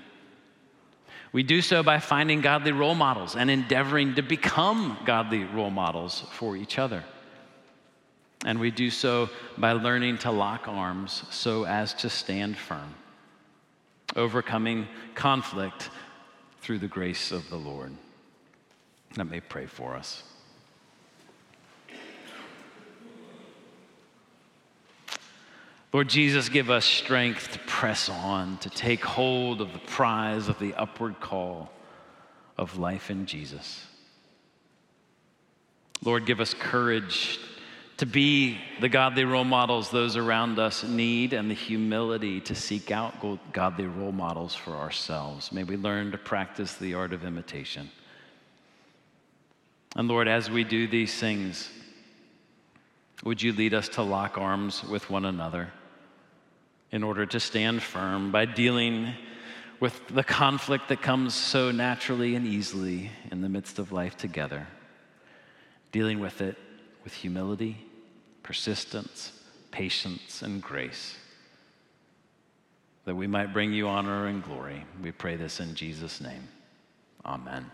we 1.32 1.42
do 1.42 1.60
so 1.60 1.82
by 1.82 1.98
finding 1.98 2.40
godly 2.40 2.72
role 2.72 2.94
models 2.94 3.36
and 3.36 3.50
endeavoring 3.50 4.14
to 4.14 4.22
become 4.22 4.98
godly 5.04 5.44
role 5.44 5.70
models 5.70 6.24
for 6.32 6.56
each 6.56 6.78
other. 6.78 7.04
And 8.44 8.60
we 8.60 8.70
do 8.70 8.90
so 8.90 9.28
by 9.56 9.72
learning 9.72 10.18
to 10.18 10.30
lock 10.30 10.68
arms 10.68 11.24
so 11.30 11.64
as 11.64 11.92
to 11.94 12.08
stand 12.08 12.56
firm. 12.56 12.94
overcoming 14.16 14.88
conflict 15.14 15.90
through 16.60 16.78
the 16.78 16.88
grace 16.88 17.32
of 17.32 17.48
the 17.50 17.56
Lord. 17.56 17.92
Let 19.16 19.28
me 19.30 19.40
pray 19.40 19.66
for 19.66 19.94
us. 19.94 20.22
Lord 25.92 26.08
Jesus, 26.08 26.50
give 26.50 26.68
us 26.68 26.84
strength 26.84 27.52
to 27.52 27.58
press 27.60 28.10
on, 28.10 28.58
to 28.58 28.68
take 28.68 29.02
hold 29.02 29.62
of 29.62 29.72
the 29.72 29.78
prize 29.78 30.48
of 30.48 30.58
the 30.58 30.74
upward 30.74 31.18
call 31.20 31.70
of 32.58 32.78
life 32.78 33.10
in 33.10 33.24
Jesus. 33.24 33.86
Lord, 36.04 36.26
give 36.26 36.40
us 36.40 36.52
courage 36.52 37.38
to 37.96 38.06
be 38.06 38.58
the 38.80 38.88
godly 38.88 39.24
role 39.24 39.44
models 39.44 39.90
those 39.90 40.16
around 40.16 40.58
us 40.58 40.84
need 40.84 41.32
and 41.32 41.50
the 41.50 41.54
humility 41.54 42.40
to 42.42 42.54
seek 42.54 42.90
out 42.90 43.14
godly 43.52 43.86
role 43.86 44.12
models 44.12 44.54
for 44.54 44.72
ourselves. 44.72 45.50
May 45.50 45.64
we 45.64 45.76
learn 45.76 46.12
to 46.12 46.18
practice 46.18 46.74
the 46.74 46.94
art 46.94 47.12
of 47.12 47.24
imitation. 47.24 47.90
And 49.96 50.06
Lord, 50.06 50.28
as 50.28 50.50
we 50.50 50.64
do 50.64 50.86
these 50.86 51.18
things, 51.18 51.70
would 53.24 53.42
you 53.42 53.52
lead 53.52 53.74
us 53.74 53.88
to 53.90 54.02
lock 54.02 54.38
arms 54.38 54.84
with 54.84 55.10
one 55.10 55.24
another 55.24 55.72
in 56.90 57.02
order 57.02 57.26
to 57.26 57.40
stand 57.40 57.82
firm 57.82 58.32
by 58.32 58.44
dealing 58.44 59.12
with 59.80 60.08
the 60.08 60.24
conflict 60.24 60.88
that 60.88 61.02
comes 61.02 61.34
so 61.34 61.70
naturally 61.70 62.34
and 62.34 62.46
easily 62.46 63.10
in 63.30 63.42
the 63.42 63.48
midst 63.48 63.78
of 63.78 63.92
life 63.92 64.16
together, 64.16 64.66
dealing 65.92 66.18
with 66.18 66.40
it 66.40 66.56
with 67.04 67.12
humility, 67.14 67.76
persistence, 68.42 69.32
patience, 69.70 70.42
and 70.42 70.62
grace, 70.62 71.16
that 73.04 73.14
we 73.14 73.26
might 73.26 73.52
bring 73.52 73.72
you 73.72 73.86
honor 73.86 74.26
and 74.26 74.42
glory. 74.42 74.84
We 75.02 75.12
pray 75.12 75.36
this 75.36 75.60
in 75.60 75.74
Jesus' 75.74 76.20
name. 76.20 76.48
Amen. 77.24 77.70